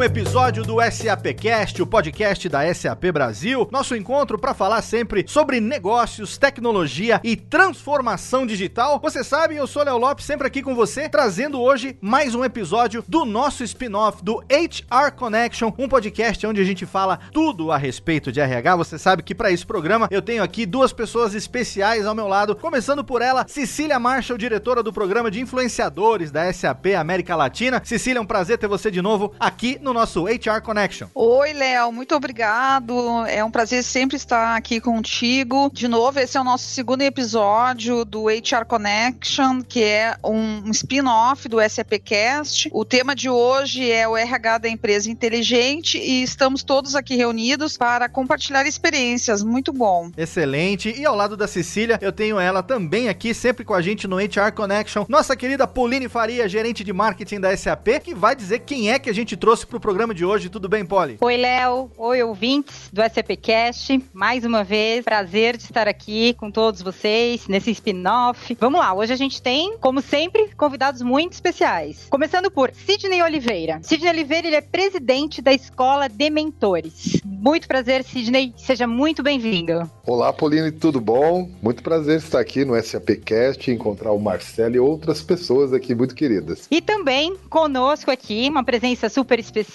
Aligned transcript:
Um 0.00 0.02
episódio 0.02 0.62
do 0.62 0.76
SAPcast, 0.80 1.82
o 1.82 1.86
podcast 1.86 2.48
da 2.48 2.74
SAP 2.74 3.12
Brasil. 3.12 3.68
Nosso 3.70 3.94
encontro 3.94 4.38
para 4.38 4.54
falar 4.54 4.80
sempre 4.80 5.26
sobre 5.28 5.60
negócios, 5.60 6.38
tecnologia 6.38 7.20
e 7.22 7.36
transformação 7.36 8.46
digital. 8.46 8.98
Você 8.98 9.22
sabe, 9.22 9.56
eu 9.56 9.66
sou 9.66 9.84
Léo 9.84 9.98
Lopes, 9.98 10.24
sempre 10.24 10.46
aqui 10.46 10.62
com 10.62 10.74
você, 10.74 11.06
trazendo 11.06 11.60
hoje 11.60 11.98
mais 12.00 12.34
um 12.34 12.42
episódio 12.42 13.04
do 13.06 13.26
nosso 13.26 13.62
spin-off 13.62 14.24
do 14.24 14.42
HR 14.50 15.12
Connection, 15.14 15.70
um 15.76 15.86
podcast 15.86 16.46
onde 16.46 16.62
a 16.62 16.64
gente 16.64 16.86
fala 16.86 17.18
tudo 17.30 17.70
a 17.70 17.76
respeito 17.76 18.32
de 18.32 18.40
RH. 18.40 18.76
Você 18.76 18.98
sabe 18.98 19.22
que 19.22 19.34
para 19.34 19.52
esse 19.52 19.66
programa 19.66 20.08
eu 20.10 20.22
tenho 20.22 20.42
aqui 20.42 20.64
duas 20.64 20.94
pessoas 20.94 21.34
especiais 21.34 22.06
ao 22.06 22.14
meu 22.14 22.26
lado, 22.26 22.56
começando 22.56 23.04
por 23.04 23.20
ela, 23.20 23.44
Cecília 23.46 24.00
Marshall, 24.00 24.38
diretora 24.38 24.82
do 24.82 24.94
programa 24.94 25.30
de 25.30 25.42
influenciadores 25.42 26.30
da 26.30 26.50
SAP 26.50 26.86
América 26.98 27.36
Latina. 27.36 27.82
Cecília, 27.84 28.18
é 28.18 28.22
um 28.22 28.26
prazer 28.26 28.56
ter 28.56 28.66
você 28.66 28.90
de 28.90 29.02
novo 29.02 29.34
aqui 29.38 29.78
no 29.78 29.89
nosso 29.92 30.24
HR 30.24 30.60
Connection. 30.62 31.08
Oi, 31.14 31.52
Léo, 31.52 31.92
muito 31.92 32.14
obrigado. 32.14 33.24
É 33.26 33.44
um 33.44 33.50
prazer 33.50 33.82
sempre 33.82 34.16
estar 34.16 34.56
aqui 34.56 34.80
contigo. 34.80 35.70
De 35.72 35.88
novo, 35.88 36.18
esse 36.18 36.36
é 36.36 36.40
o 36.40 36.44
nosso 36.44 36.64
segundo 36.64 37.02
episódio 37.02 38.04
do 38.04 38.28
HR 38.28 38.64
Connection, 38.66 39.62
que 39.62 39.82
é 39.82 40.16
um 40.24 40.70
spin-off 40.70 41.48
do 41.48 41.58
SAPcast. 41.60 42.68
O 42.72 42.84
tema 42.84 43.14
de 43.14 43.28
hoje 43.28 43.90
é 43.90 44.06
o 44.06 44.16
RH 44.16 44.58
da 44.58 44.68
empresa 44.68 45.10
inteligente 45.10 45.98
e 45.98 46.22
estamos 46.22 46.62
todos 46.62 46.94
aqui 46.94 47.16
reunidos 47.16 47.76
para 47.76 48.08
compartilhar 48.08 48.66
experiências. 48.66 49.42
Muito 49.42 49.72
bom. 49.72 50.10
Excelente. 50.16 50.90
E 50.90 51.04
ao 51.04 51.16
lado 51.16 51.36
da 51.36 51.46
Cecília, 51.46 51.98
eu 52.00 52.12
tenho 52.12 52.38
ela 52.38 52.62
também 52.62 53.08
aqui, 53.08 53.34
sempre 53.34 53.64
com 53.64 53.74
a 53.74 53.82
gente 53.82 54.06
no 54.06 54.16
HR 54.16 54.52
Connection, 54.54 55.06
nossa 55.08 55.34
querida 55.36 55.66
Pauline 55.66 56.08
Faria, 56.08 56.48
gerente 56.48 56.84
de 56.84 56.92
marketing 56.92 57.40
da 57.40 57.56
SAP, 57.56 58.00
que 58.02 58.14
vai 58.14 58.36
dizer 58.36 58.60
quem 58.60 58.90
é 58.90 58.98
que 58.98 59.10
a 59.10 59.14
gente 59.14 59.36
trouxe 59.36 59.66
para 59.66 59.79
o 59.80 59.88
programa 59.90 60.14
de 60.14 60.26
hoje. 60.26 60.50
Tudo 60.50 60.68
bem, 60.68 60.84
Polly? 60.84 61.16
Oi, 61.22 61.36
Léo. 61.38 61.90
Oi, 61.96 62.22
ouvintes 62.22 62.90
do 62.92 63.00
SAPcast. 63.00 64.04
Mais 64.12 64.44
uma 64.44 64.62
vez, 64.62 65.02
prazer 65.02 65.56
de 65.56 65.64
estar 65.64 65.88
aqui 65.88 66.34
com 66.34 66.50
todos 66.50 66.82
vocês 66.82 67.48
nesse 67.48 67.70
spin-off. 67.70 68.56
Vamos 68.60 68.78
lá, 68.78 68.92
hoje 68.92 69.14
a 69.14 69.16
gente 69.16 69.40
tem, 69.40 69.78
como 69.78 70.02
sempre, 70.02 70.50
convidados 70.54 71.00
muito 71.00 71.32
especiais. 71.32 72.06
Começando 72.10 72.50
por 72.50 72.70
Sidney 72.74 73.22
Oliveira. 73.22 73.80
Sidney 73.82 74.10
Oliveira, 74.10 74.48
ele 74.48 74.56
é 74.56 74.60
presidente 74.60 75.40
da 75.40 75.52
Escola 75.52 76.08
de 76.08 76.28
Mentores. 76.28 77.18
Muito 77.24 77.66
prazer, 77.66 78.04
Sidney. 78.04 78.52
Seja 78.58 78.86
muito 78.86 79.22
bem-vindo. 79.22 79.90
Olá, 80.06 80.30
Pauline, 80.30 80.70
tudo 80.72 81.00
bom? 81.00 81.48
Muito 81.62 81.82
prazer 81.82 82.18
estar 82.18 82.38
aqui 82.38 82.66
no 82.66 82.78
SAPcast, 82.80 83.70
encontrar 83.70 84.12
o 84.12 84.20
Marcelo 84.20 84.76
e 84.76 84.78
outras 84.78 85.22
pessoas 85.22 85.72
aqui 85.72 85.94
muito 85.94 86.14
queridas. 86.14 86.68
E 86.70 86.82
também 86.82 87.34
conosco 87.48 88.10
aqui, 88.10 88.46
uma 88.50 88.62
presença 88.62 89.08
super 89.08 89.38
especial 89.38 89.69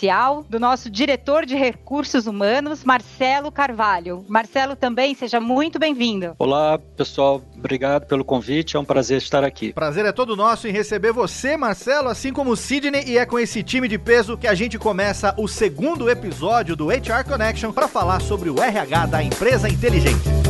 do 0.50 0.60
nosso 0.60 0.90
diretor 0.90 1.46
de 1.46 1.56
recursos 1.56 2.28
humanos, 2.28 2.84
Marcelo 2.84 3.52
Carvalho. 3.52 4.26
Marcelo 4.28 4.76
também, 4.76 5.16
seja 5.16 5.40
muito 5.40 5.80
bem-vindo. 5.80 6.36
Olá, 6.38 6.78
pessoal. 6.78 7.42
Obrigado 7.58 8.06
pelo 8.06 8.24
convite. 8.24 8.76
É 8.76 8.80
um 8.80 8.86
prazer 8.86 9.18
estar 9.18 9.44
aqui. 9.44 9.72
Prazer 9.74 10.06
é 10.06 10.12
todo 10.12 10.36
nosso 10.36 10.68
em 10.68 10.72
receber 10.72 11.14
você, 11.14 11.56
Marcelo, 11.56 12.10
assim 12.10 12.34
como 12.34 12.52
o 12.52 12.58
Sidney, 12.58 13.04
e 13.08 13.18
é 13.18 13.26
com 13.26 13.40
esse 13.40 13.64
time 13.64 13.88
de 13.88 13.98
peso 13.98 14.38
que 14.38 14.48
a 14.48 14.54
gente 14.54 14.78
começa 14.78 15.34
o 15.38 15.48
segundo 15.48 16.10
episódio 16.10 16.76
do 16.76 16.90
HR 16.90 17.24
Connection 17.28 17.72
para 17.72 17.88
falar 17.88 18.22
sobre 18.22 18.50
o 18.50 18.62
RH 18.62 19.06
da 19.08 19.24
empresa 19.24 19.70
inteligente. 19.70 20.45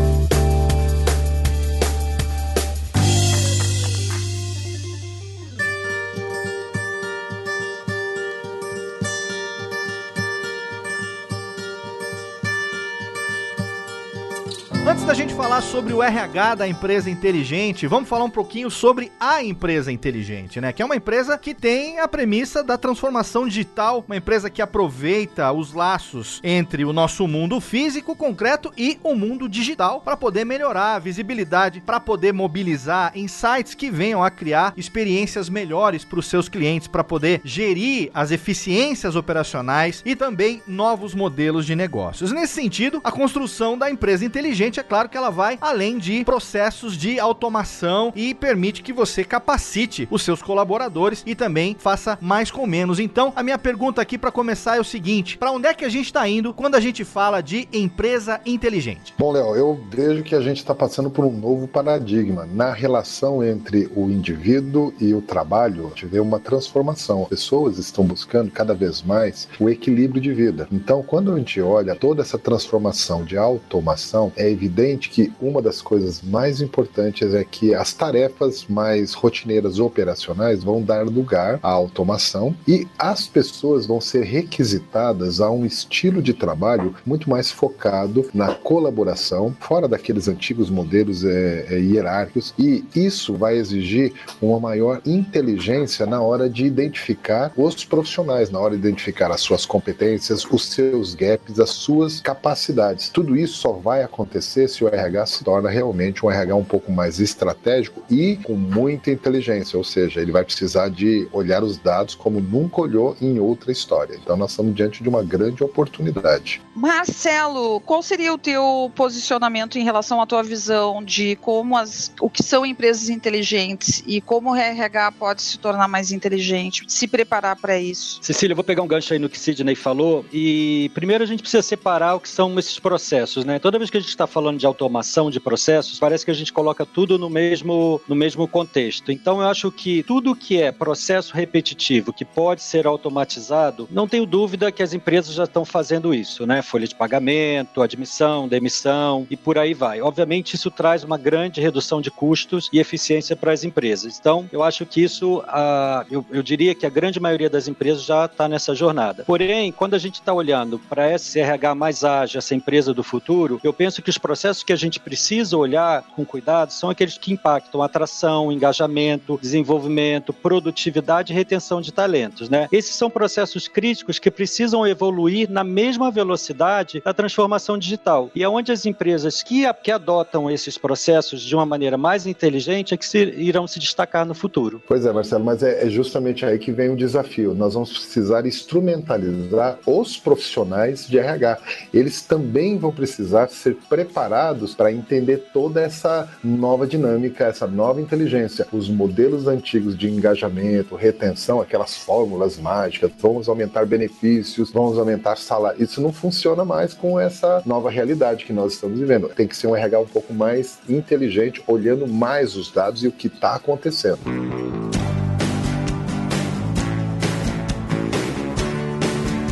Da 15.06 15.14
gente 15.14 15.36
falar 15.36 15.62
sobre 15.62 15.94
o 15.94 16.02
RH 16.02 16.56
da 16.56 16.68
empresa 16.68 17.12
inteligente, 17.12 17.86
vamos 17.86 18.10
falar 18.10 18.24
um 18.24 18.30
pouquinho 18.30 18.72
sobre 18.72 19.12
a 19.20 19.44
empresa 19.44 19.92
inteligente, 19.92 20.60
né? 20.60 20.74
Que 20.74 20.82
é 20.82 20.86
uma 20.86 20.96
empresa 20.96 21.38
que 21.38 21.54
tem 21.54 22.00
a 22.00 22.08
premissa 22.08 22.64
da 22.64 22.76
transformação 22.76 23.48
digital, 23.48 24.04
uma 24.08 24.18
empresa 24.18 24.50
que 24.50 24.64
aproveita 24.64 25.52
os 25.52 25.74
laços 25.74 26.42
entre 26.44 26.84
o 26.84 26.92
nosso 26.92 27.28
mundo 27.28 27.62
físico, 27.62 28.16
concreto 28.16 28.74
e 28.76 28.98
o 29.04 29.14
mundo 29.14 29.48
digital 29.48 30.02
para 30.02 30.18
poder 30.18 30.44
melhorar 30.44 30.96
a 30.96 31.00
visibilidade, 31.00 31.82
para 31.82 32.00
poder 32.00 32.34
mobilizar 32.34 33.12
insights 33.16 33.76
que 33.76 33.92
venham 33.92 34.24
a 34.24 34.32
criar 34.32 34.74
experiências 34.76 35.50
melhores 35.50 36.04
para 36.04 36.18
os 36.18 36.26
seus 36.26 36.50
clientes, 36.50 36.88
para 36.88 37.04
poder 37.04 37.42
gerir 37.44 38.10
as 38.12 38.32
eficiências 38.32 39.16
operacionais 39.16 40.02
e 40.04 40.16
também 40.16 40.64
novos 40.66 41.14
modelos 41.14 41.64
de 41.64 41.76
negócios. 41.76 42.32
Nesse 42.32 42.56
sentido, 42.56 43.02
a 43.04 43.12
construção 43.12 43.78
da 43.78 43.88
empresa 43.88 44.26
inteligente 44.26 44.80
é 44.80 44.84
claro 44.84 44.95
que 45.04 45.18
ela 45.18 45.30
vai 45.30 45.58
além 45.60 45.98
de 45.98 46.24
processos 46.24 46.98
de 46.98 47.20
automação 47.20 48.12
e 48.16 48.34
permite 48.34 48.82
que 48.82 48.94
você 48.94 49.24
capacite 49.24 50.08
os 50.10 50.24
seus 50.24 50.42
colaboradores 50.42 51.24
e 51.26 51.36
também 51.36 51.76
faça 51.78 52.18
mais 52.22 52.50
com 52.50 52.66
menos. 52.66 53.00
Então, 53.00 53.34
a 53.36 53.44
minha 53.44 53.58
pergunta 53.58 54.02
aqui 54.02 54.18
para 54.18 54.32
começar 54.32 54.78
é 54.78 54.80
o 54.80 54.84
seguinte: 54.84 55.38
para 55.38 55.52
onde 55.52 55.68
é 55.68 55.74
que 55.74 55.86
a 55.86 55.90
gente 55.90 56.06
está 56.06 56.28
indo 56.28 56.54
quando 56.54 56.76
a 56.76 56.80
gente 56.80 57.04
fala 57.04 57.42
de 57.42 57.68
empresa 57.74 58.40
inteligente? 58.46 59.14
Bom, 59.18 59.32
Léo, 59.32 59.56
eu 59.56 59.80
vejo 59.90 60.24
que 60.24 60.34
a 60.34 60.42
gente 60.42 60.58
está 60.58 60.74
passando 60.74 61.10
por 61.10 61.26
um 61.26 61.32
novo 61.32 61.68
paradigma 61.68 62.46
na 62.46 62.72
relação 62.72 63.44
entre 63.44 63.90
o 63.96 64.10
indivíduo 64.10 64.94
e 65.00 65.14
o 65.14 65.22
trabalho. 65.22 65.92
Vê 66.06 66.20
uma 66.20 66.40
transformação. 66.40 67.26
Pessoas 67.26 67.78
estão 67.78 68.06
buscando 68.06 68.52
cada 68.52 68.74
vez 68.74 69.02
mais 69.02 69.48
o 69.60 69.70
equilíbrio 69.70 70.22
de 70.22 70.32
vida. 70.34 70.68
Então, 70.72 71.04
quando 71.04 71.34
a 71.34 71.38
gente 71.38 71.60
olha 71.60 71.96
toda 71.96 72.22
essa 72.22 72.38
transformação 72.38 73.26
de 73.26 73.38
automação, 73.38 74.32
é 74.36 74.50
evidente 74.50 74.85
que 74.94 75.32
uma 75.42 75.62
das 75.62 75.82
coisas 75.82 76.22
mais 76.22 76.62
importantes 76.62 77.34
é 77.34 77.44
que 77.44 77.74
as 77.74 77.94
tarefas 77.94 78.66
mais 78.68 79.14
rotineiras 79.14 79.80
operacionais 79.80 80.64
vão 80.64 80.82
dar 80.82 81.06
lugar 81.06 81.60
à 81.64 81.70
automação 81.70 82.56
e 82.68 82.88
as 82.98 83.28
pessoas 83.28 83.86
vão 83.86 84.00
ser 84.00 84.24
requisitadas 84.24 85.42
a 85.42 85.50
um 85.50 85.66
estilo 85.66 86.22
de 86.22 86.34
trabalho 86.34 86.96
muito 87.06 87.30
mais 87.30 87.52
focado 87.52 88.26
na 88.34 88.54
colaboração, 88.54 89.56
fora 89.60 89.88
daqueles 89.88 90.28
antigos 90.28 90.70
modelos 90.70 91.24
é, 91.24 91.68
é, 91.70 91.80
hierárquicos, 91.80 92.54
e 92.58 92.84
isso 92.96 93.34
vai 93.34 93.58
exigir 93.58 94.14
uma 94.42 94.60
maior 94.60 95.02
inteligência 95.06 96.06
na 96.06 96.22
hora 96.22 96.50
de 96.50 96.66
identificar 96.66 97.52
os 97.56 97.84
profissionais, 97.86 98.50
na 98.50 98.60
hora 98.60 98.76
de 98.76 98.80
identificar 98.80 99.32
as 99.32 99.42
suas 99.42 99.66
competências, 99.66 100.46
os 100.46 100.66
seus 100.66 101.16
gaps, 101.16 101.60
as 101.60 101.70
suas 101.70 102.20
capacidades. 102.20 103.10
Tudo 103.10 103.36
isso 103.36 103.58
só 103.58 103.72
vai 103.72 104.04
acontecer 104.04 104.68
se 104.76 104.84
o 104.84 104.88
RH 104.88 105.26
se 105.26 105.44
torna 105.44 105.70
realmente 105.70 106.26
um 106.26 106.30
RH 106.30 106.56
um 106.56 106.64
pouco 106.64 106.92
mais 106.92 107.20
estratégico 107.20 108.04
e 108.10 108.38
com 108.44 108.54
muita 108.54 109.12
inteligência, 109.12 109.78
ou 109.78 109.84
seja, 109.84 110.22
ele 110.22 110.32
vai 110.32 110.44
precisar 110.44 110.90
de 110.90 111.28
olhar 111.32 111.64
os 111.64 111.78
dados 111.78 112.16
como 112.16 112.40
nunca 112.40 112.82
olhou 112.82 113.16
em 113.22 113.40
outra 113.40 113.72
história. 113.72 114.20
Então 114.22 114.36
nós 114.36 114.52
estamos 114.52 114.76
diante 114.76 115.02
de 115.02 115.10
uma 115.10 115.24
grande 115.24 115.64
oportunidade. 115.64 116.62
Marcelo, 116.76 117.80
qual 117.82 118.02
seria 118.02 118.34
o 118.34 118.38
teu 118.38 118.92
posicionamento 118.96 119.78
em 119.78 119.84
relação 119.84 120.22
à 120.22 120.26
tua 120.26 120.44
visão 120.44 121.04
de 121.04 121.36
como 121.38 121.78
as, 121.78 122.12
o 122.20 122.30
que 122.30 122.44
são 122.44 122.66
empresas 122.66 123.10
inteligentes 123.10 124.04
e 124.06 124.20
como 124.20 124.52
o 124.52 124.56
RH 124.56 125.14
pode 125.14 125.42
se 125.42 125.58
tornar 125.58 125.88
mais 125.88 126.12
inteligente, 126.12 126.84
se 126.88 127.08
preparar 127.08 127.56
para 127.56 127.80
isso? 127.80 128.20
Cecília, 128.22 128.54
eu 128.54 128.56
vou 128.56 128.64
pegar 128.64 128.82
um 128.82 128.88
gancho 128.88 129.14
aí 129.14 129.20
no 129.20 129.30
que 129.30 129.40
Sidney 129.40 129.76
falou 129.76 130.26
e 130.34 130.92
primeiro 130.94 131.24
a 131.24 131.28
gente 131.28 131.42
precisa 131.42 131.64
separar 131.64 132.16
o 132.16 132.20
que 132.20 132.30
são 132.30 132.58
esses 132.60 132.80
processos, 132.80 133.46
né? 133.46 133.60
Toda 133.60 133.78
vez 133.78 133.90
que 133.90 133.98
a 133.98 134.00
gente 134.00 134.10
está 134.10 134.28
falando 134.28 134.58
de 134.58 134.65
automação 134.66 135.30
de 135.30 135.40
processos, 135.40 136.00
parece 136.00 136.26
que 136.26 136.32
a 136.32 136.36
gente 136.36 136.54
coloca 136.54 136.86
tudo 136.86 137.18
no 137.18 137.30
mesmo, 137.30 138.02
no 138.08 138.16
mesmo 138.16 138.48
contexto. 138.48 139.12
Então 139.12 139.42
eu 139.42 139.48
acho 139.48 139.72
que 139.72 140.04
tudo 140.04 140.36
que 140.36 140.62
é 140.62 140.72
processo 140.72 141.34
repetitivo, 141.34 142.14
que 142.14 142.26
pode 142.26 142.62
ser 142.62 142.88
automatizado, 142.88 143.88
não 143.92 144.08
tenho 144.08 144.26
dúvida 144.26 144.72
que 144.72 144.84
as 144.84 144.94
empresas 144.94 145.34
já 145.34 145.44
estão 145.44 145.66
fazendo 145.66 146.14
isso, 146.14 146.46
né? 146.46 146.62
Folha 146.62 146.88
de 146.88 146.96
pagamento, 146.96 147.82
admissão, 147.82 148.48
demissão 148.48 149.26
e 149.30 149.38
por 149.38 149.58
aí 149.58 149.74
vai. 149.74 150.02
Obviamente 150.02 150.56
isso 150.56 150.72
traz 150.72 151.04
uma 151.04 151.18
grande 151.18 151.62
redução 151.62 152.02
de 152.02 152.12
custos 152.12 152.70
e 152.72 152.80
eficiência 152.80 153.36
para 153.36 153.52
as 153.52 153.64
empresas. 153.64 154.18
Então 154.20 154.48
eu 154.52 154.64
acho 154.64 154.86
que 154.86 155.02
isso, 155.02 155.40
uh, 155.40 156.06
eu, 156.10 156.26
eu 156.32 156.44
diria 156.44 156.76
que 156.76 156.86
a 156.86 156.90
grande 156.90 157.20
maioria 157.20 157.50
das 157.50 157.68
empresas 157.68 158.04
já 158.04 158.26
está 158.26 158.48
nessa 158.48 158.74
jornada. 158.74 159.24
Porém, 159.26 159.72
quando 159.72 159.94
a 159.94 160.00
gente 160.00 160.16
está 160.16 160.34
olhando 160.34 160.80
para 160.80 161.14
esse 161.14 161.40
RH 161.40 161.76
mais 161.76 162.04
ágil, 162.04 162.38
essa 162.38 162.56
empresa 162.56 162.94
do 162.94 163.04
futuro, 163.04 163.60
eu 163.64 163.74
penso 163.74 164.02
que 164.02 164.10
os 164.10 164.18
processos 164.18 164.55
processos 164.56 164.64
que 164.64 164.74
a 164.74 164.76
gente 164.76 165.00
precisa 165.00 165.58
olhar 165.58 166.04
com 166.16 166.26
cuidado 166.26 166.72
são 166.72 166.90
aqueles 166.90 167.18
que 167.18 167.34
impactam 167.34 167.82
atração, 167.82 168.52
engajamento, 168.52 169.38
desenvolvimento, 169.42 170.32
produtividade 170.32 171.34
e 171.34 171.36
retenção 171.36 171.82
de 171.82 171.92
talentos, 171.92 172.50
né? 172.50 172.68
Esses 172.72 172.96
são 172.96 173.10
processos 173.10 173.68
críticos 173.68 174.20
que 174.20 174.32
precisam 174.32 174.86
evoluir 174.88 175.50
na 175.50 175.64
mesma 175.64 176.12
velocidade 176.12 177.02
da 177.04 177.14
transformação 177.14 177.78
digital. 177.78 178.30
E 178.36 178.44
é 178.44 178.50
onde 178.50 178.72
as 178.72 178.86
empresas 178.86 179.44
que, 179.44 179.66
que 179.84 179.92
adotam 179.92 180.50
esses 180.50 180.78
processos 180.78 181.42
de 181.42 181.56
uma 181.56 181.66
maneira 181.66 181.98
mais 181.98 182.26
inteligente 182.26 182.94
é 182.94 182.98
que 182.98 183.06
se, 183.06 183.20
irão 183.38 183.68
se 183.68 183.80
destacar 183.80 184.26
no 184.26 184.34
futuro. 184.34 184.82
Pois 184.88 185.06
é, 185.06 185.12
Marcelo, 185.12 185.44
mas 185.44 185.64
é, 185.64 185.86
é 185.86 185.90
justamente 185.90 186.46
aí 186.46 186.58
que 186.58 186.72
vem 186.72 186.90
o 186.90 186.96
desafio. 186.96 187.54
Nós 187.54 187.74
vamos 187.74 187.92
precisar 187.92 188.46
instrumentalizar 188.46 189.80
os 189.86 190.18
profissionais 190.18 191.08
de 191.08 191.18
RH. 191.18 191.58
Eles 191.94 192.22
também 192.22 192.78
vão 192.78 192.92
precisar 192.92 193.48
ser 193.50 193.78
preparados 193.90 194.35
para 194.76 194.92
entender 194.92 195.50
toda 195.54 195.82
essa 195.82 196.30
nova 196.44 196.86
dinâmica, 196.86 197.46
essa 197.46 197.68
nova 197.68 198.02
inteligência. 198.02 198.68
Os 198.72 198.90
modelos 198.90 199.48
antigos 199.48 199.98
de 199.98 200.10
engajamento, 200.10 200.96
retenção, 200.96 201.62
aquelas 201.62 201.96
fórmulas 201.96 202.58
mágicas, 202.58 203.12
vamos 203.20 203.48
aumentar 203.48 203.86
benefícios, 203.86 204.72
vamos 204.72 204.98
aumentar 204.98 205.38
salário. 205.38 205.82
Isso 205.82 206.02
não 206.02 206.12
funciona 206.12 206.66
mais 206.66 206.94
com 206.94 207.20
essa 207.20 207.62
nova 207.66 207.90
realidade 207.90 208.46
que 208.46 208.54
nós 208.54 208.74
estamos 208.74 209.00
vivendo. 209.00 209.30
Tem 209.30 209.48
que 209.48 209.56
ser 209.56 209.68
um 209.68 209.76
RH 209.76 210.00
um 210.00 210.06
pouco 210.06 210.34
mais 210.34 210.80
inteligente, 210.90 211.64
olhando 211.68 212.08
mais 212.08 212.56
os 212.56 212.72
dados 212.72 213.04
e 213.04 213.08
o 213.08 213.12
que 213.12 213.28
está 213.28 213.56
acontecendo. 213.56 214.20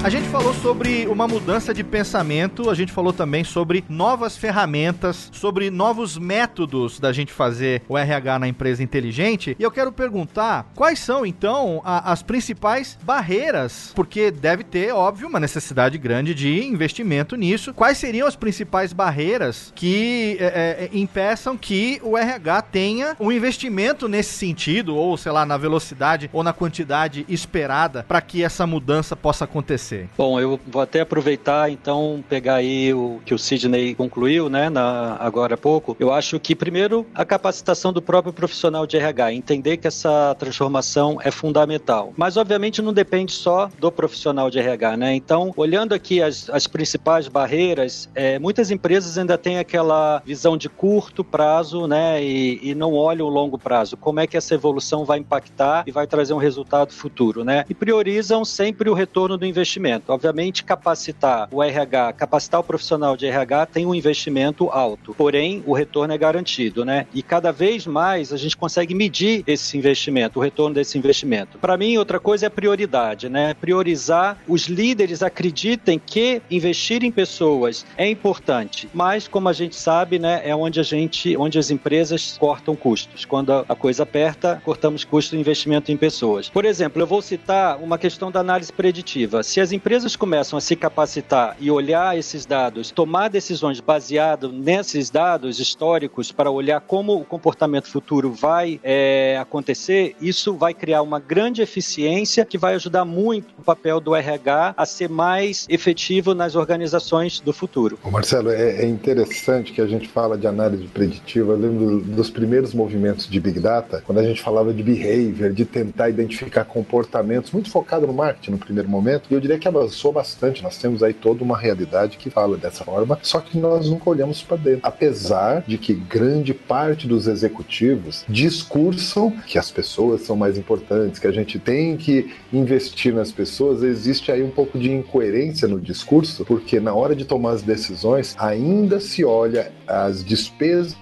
A 0.03 0.09
gente 0.09 0.27
falou 0.27 0.53
sobre 0.55 1.07
uma 1.07 1.29
mudança 1.29 1.73
de 1.73 1.81
pensamento, 1.81 2.69
a 2.69 2.75
gente 2.75 2.91
falou 2.91 3.13
também 3.13 3.45
sobre 3.45 3.85
novas 3.87 4.35
ferramentas, 4.35 5.29
sobre 5.31 5.69
novos 5.69 6.17
métodos 6.17 6.99
da 6.99 7.13
gente 7.13 7.31
fazer 7.31 7.81
o 7.87 7.97
RH 7.97 8.37
na 8.37 8.49
empresa 8.49 8.83
inteligente. 8.83 9.55
E 9.57 9.63
eu 9.63 9.71
quero 9.71 9.93
perguntar 9.93 10.69
quais 10.75 10.99
são 10.99 11.25
então 11.25 11.81
a, 11.85 12.11
as 12.11 12.21
principais 12.21 12.99
barreiras, 13.01 13.93
porque 13.95 14.29
deve 14.29 14.65
ter, 14.65 14.93
óbvio, 14.93 15.29
uma 15.29 15.39
necessidade 15.39 15.97
grande 15.97 16.35
de 16.35 16.65
investimento 16.65 17.37
nisso. 17.37 17.73
Quais 17.73 17.97
seriam 17.97 18.27
as 18.27 18.35
principais 18.35 18.91
barreiras 18.91 19.71
que 19.73 20.35
é, 20.37 20.45
é, 20.45 20.89
impeçam 20.91 21.57
que 21.57 22.01
o 22.03 22.17
RH 22.17 22.61
tenha 22.63 23.15
um 23.21 23.31
investimento 23.31 24.09
nesse 24.09 24.33
sentido, 24.33 24.97
ou 24.97 25.15
sei 25.15 25.31
lá, 25.31 25.45
na 25.45 25.55
velocidade 25.55 26.29
ou 26.33 26.43
na 26.43 26.51
quantidade 26.51 27.25
esperada 27.29 28.03
para 28.05 28.19
que 28.19 28.43
essa 28.43 28.67
mudança 28.67 29.15
possa 29.15 29.45
acontecer? 29.45 29.92
Você? 29.93 30.07
Bom, 30.17 30.39
eu 30.39 30.59
vou 30.67 30.81
até 30.81 31.01
aproveitar 31.01 31.69
então 31.69 32.23
pegar 32.27 32.55
aí 32.55 32.93
o 32.93 33.21
que 33.25 33.33
o 33.33 33.39
Sidney 33.39 33.93
concluiu, 33.93 34.49
né, 34.49 34.69
na, 34.69 35.17
agora 35.19 35.53
há 35.53 35.57
pouco. 35.57 35.95
Eu 35.99 36.11
acho 36.11 36.39
que 36.39 36.55
primeiro 36.55 37.05
a 37.13 37.23
capacitação 37.23 37.93
do 37.93 38.01
próprio 38.01 38.33
profissional 38.33 38.87
de 38.87 38.97
RH, 38.97 39.33
entender 39.33 39.77
que 39.77 39.87
essa 39.87 40.35
transformação 40.39 41.17
é 41.21 41.29
fundamental. 41.29 42.13
Mas 42.17 42.37
obviamente 42.37 42.81
não 42.81 42.93
depende 42.93 43.33
só 43.33 43.69
do 43.79 43.91
profissional 43.91 44.49
de 44.49 44.59
RH, 44.59 44.97
né? 44.97 45.15
Então, 45.15 45.53
olhando 45.55 45.93
aqui 45.93 46.21
as, 46.21 46.49
as 46.49 46.67
principais 46.67 47.27
barreiras, 47.27 48.09
é, 48.15 48.39
muitas 48.39 48.71
empresas 48.71 49.17
ainda 49.17 49.37
têm 49.37 49.59
aquela 49.59 50.21
visão 50.25 50.57
de 50.57 50.69
curto 50.69 51.23
prazo, 51.23 51.87
né, 51.87 52.23
e, 52.23 52.59
e 52.61 52.75
não 52.75 52.93
olham 52.93 53.27
o 53.27 53.29
longo 53.29 53.57
prazo. 53.57 53.97
Como 53.97 54.19
é 54.19 54.27
que 54.27 54.37
essa 54.37 54.53
evolução 54.53 55.05
vai 55.05 55.19
impactar 55.19 55.83
e 55.85 55.91
vai 55.91 56.07
trazer 56.07 56.33
um 56.33 56.37
resultado 56.37 56.93
futuro, 56.93 57.43
né? 57.43 57.65
E 57.69 57.73
priorizam 57.73 58.45
sempre 58.45 58.89
o 58.89 58.93
retorno 58.93 59.37
do 59.37 59.45
investimento 59.45 59.82
investimento. 59.83 60.11
Obviamente, 60.11 60.63
capacitar 60.63 61.47
o 61.51 61.61
RH, 61.61 62.13
capacitar 62.13 62.61
o 62.61 62.63
profissional 62.63 63.17
de 63.17 63.25
RH 63.25 63.65
tem 63.67 63.85
um 63.85 63.93
investimento 63.93 64.69
alto, 64.69 65.13
porém 65.13 65.63
o 65.65 65.73
retorno 65.73 66.13
é 66.13 66.17
garantido, 66.17 66.85
né? 66.85 67.05
E 67.13 67.21
cada 67.21 67.51
vez 67.51 67.85
mais 67.85 68.31
a 68.31 68.37
gente 68.37 68.55
consegue 68.55 68.95
medir 68.95 69.43
esse 69.45 69.77
investimento, 69.77 70.39
o 70.39 70.41
retorno 70.41 70.75
desse 70.75 70.97
investimento. 70.97 71.57
Para 71.57 71.77
mim, 71.77 71.97
outra 71.97 72.19
coisa 72.19 72.45
é 72.45 72.49
prioridade, 72.49 73.29
né? 73.29 73.53
Priorizar, 73.53 74.37
os 74.47 74.67
líderes 74.67 75.21
acreditem 75.21 75.99
que 75.99 76.41
investir 76.49 77.03
em 77.03 77.11
pessoas 77.11 77.85
é 77.97 78.09
importante, 78.09 78.89
mas 78.93 79.27
como 79.27 79.49
a 79.49 79.53
gente 79.53 79.75
sabe, 79.75 80.19
né, 80.19 80.41
é 80.43 80.55
onde 80.55 80.79
a 80.79 80.83
gente, 80.83 81.35
onde 81.37 81.59
as 81.59 81.69
empresas 81.69 82.37
cortam 82.39 82.75
custos. 82.75 83.25
Quando 83.25 83.51
a 83.51 83.75
coisa 83.75 84.03
aperta, 84.03 84.61
cortamos 84.63 85.03
custos 85.03 85.31
de 85.31 85.39
investimento 85.39 85.91
em 85.91 85.97
pessoas. 85.97 86.49
Por 86.49 86.65
exemplo, 86.65 87.01
eu 87.01 87.07
vou 87.07 87.21
citar 87.21 87.77
uma 87.77 87.97
questão 87.97 88.31
da 88.31 88.39
análise 88.39 88.71
preditiva. 88.71 89.43
Se 89.43 89.59
as 89.59 89.72
empresas 89.73 90.15
começam 90.15 90.57
a 90.57 90.61
se 90.61 90.75
capacitar 90.75 91.57
e 91.59 91.69
olhar 91.69 92.17
esses 92.17 92.45
dados, 92.45 92.91
tomar 92.91 93.29
decisões 93.29 93.79
baseadas 93.79 94.51
nesses 94.51 95.09
dados 95.09 95.59
históricos 95.59 96.31
para 96.31 96.49
olhar 96.49 96.79
como 96.81 97.15
o 97.15 97.25
comportamento 97.25 97.87
futuro 97.87 98.31
vai 98.31 98.79
é, 98.83 99.37
acontecer, 99.39 100.15
isso 100.21 100.53
vai 100.53 100.73
criar 100.73 101.01
uma 101.01 101.19
grande 101.19 101.61
eficiência 101.61 102.45
que 102.45 102.57
vai 102.57 102.75
ajudar 102.75 103.05
muito 103.05 103.47
o 103.57 103.63
papel 103.63 103.99
do 103.99 104.15
RH 104.15 104.75
a 104.77 104.85
ser 104.85 105.09
mais 105.09 105.65
efetivo 105.69 106.33
nas 106.33 106.55
organizações 106.55 107.39
do 107.39 107.51
futuro. 107.51 107.97
Ô 108.03 108.11
Marcelo, 108.11 108.49
é, 108.49 108.83
é 108.83 108.85
interessante 108.85 109.71
que 109.71 109.81
a 109.81 109.87
gente 109.87 110.07
fala 110.07 110.37
de 110.37 110.47
análise 110.47 110.85
preditiva. 110.87 111.53
Eu 111.53 111.57
lembro 111.57 111.99
dos 112.01 112.29
primeiros 112.29 112.73
movimentos 112.73 113.27
de 113.27 113.39
Big 113.39 113.59
Data, 113.59 114.03
quando 114.05 114.19
a 114.19 114.23
gente 114.23 114.41
falava 114.41 114.73
de 114.73 114.83
behavior, 114.83 115.51
de 115.51 115.65
tentar 115.65 116.09
identificar 116.09 116.65
comportamentos, 116.65 117.51
muito 117.51 117.69
focado 117.69 118.05
no 118.05 118.13
marketing 118.13 118.51
no 118.51 118.57
primeiro 118.57 118.89
momento. 118.89 119.27
E 119.29 119.33
eu 119.33 119.39
diria 119.39 119.57
que 119.57 119.62
avançou 119.67 120.11
bastante. 120.11 120.63
Nós 120.63 120.77
temos 120.77 121.03
aí 121.03 121.13
toda 121.13 121.43
uma 121.43 121.57
realidade 121.57 122.17
que 122.17 122.29
fala 122.29 122.57
dessa 122.57 122.83
forma, 122.83 123.17
só 123.21 123.39
que 123.39 123.57
nós 123.57 123.89
nunca 123.89 124.09
olhamos 124.09 124.41
para 124.41 124.57
dentro. 124.57 124.81
Apesar 124.83 125.63
de 125.67 125.77
que 125.77 125.93
grande 125.93 126.53
parte 126.53 127.07
dos 127.07 127.27
executivos 127.27 128.25
discursam 128.27 129.31
que 129.47 129.57
as 129.57 129.71
pessoas 129.71 130.21
são 130.21 130.35
mais 130.35 130.57
importantes, 130.57 131.19
que 131.19 131.27
a 131.27 131.31
gente 131.31 131.59
tem 131.59 131.97
que 131.97 132.33
investir 132.51 133.13
nas 133.13 133.31
pessoas, 133.31 133.83
existe 133.83 134.31
aí 134.31 134.43
um 134.43 134.49
pouco 134.49 134.77
de 134.77 134.91
incoerência 134.91 135.67
no 135.67 135.79
discurso, 135.79 136.45
porque 136.45 136.79
na 136.79 136.93
hora 136.93 137.15
de 137.15 137.25
tomar 137.25 137.51
as 137.51 137.61
decisões 137.61 138.35
ainda 138.37 138.99
se 138.99 139.23
olha 139.23 139.71
as 139.87 140.23
despesas 140.23 140.95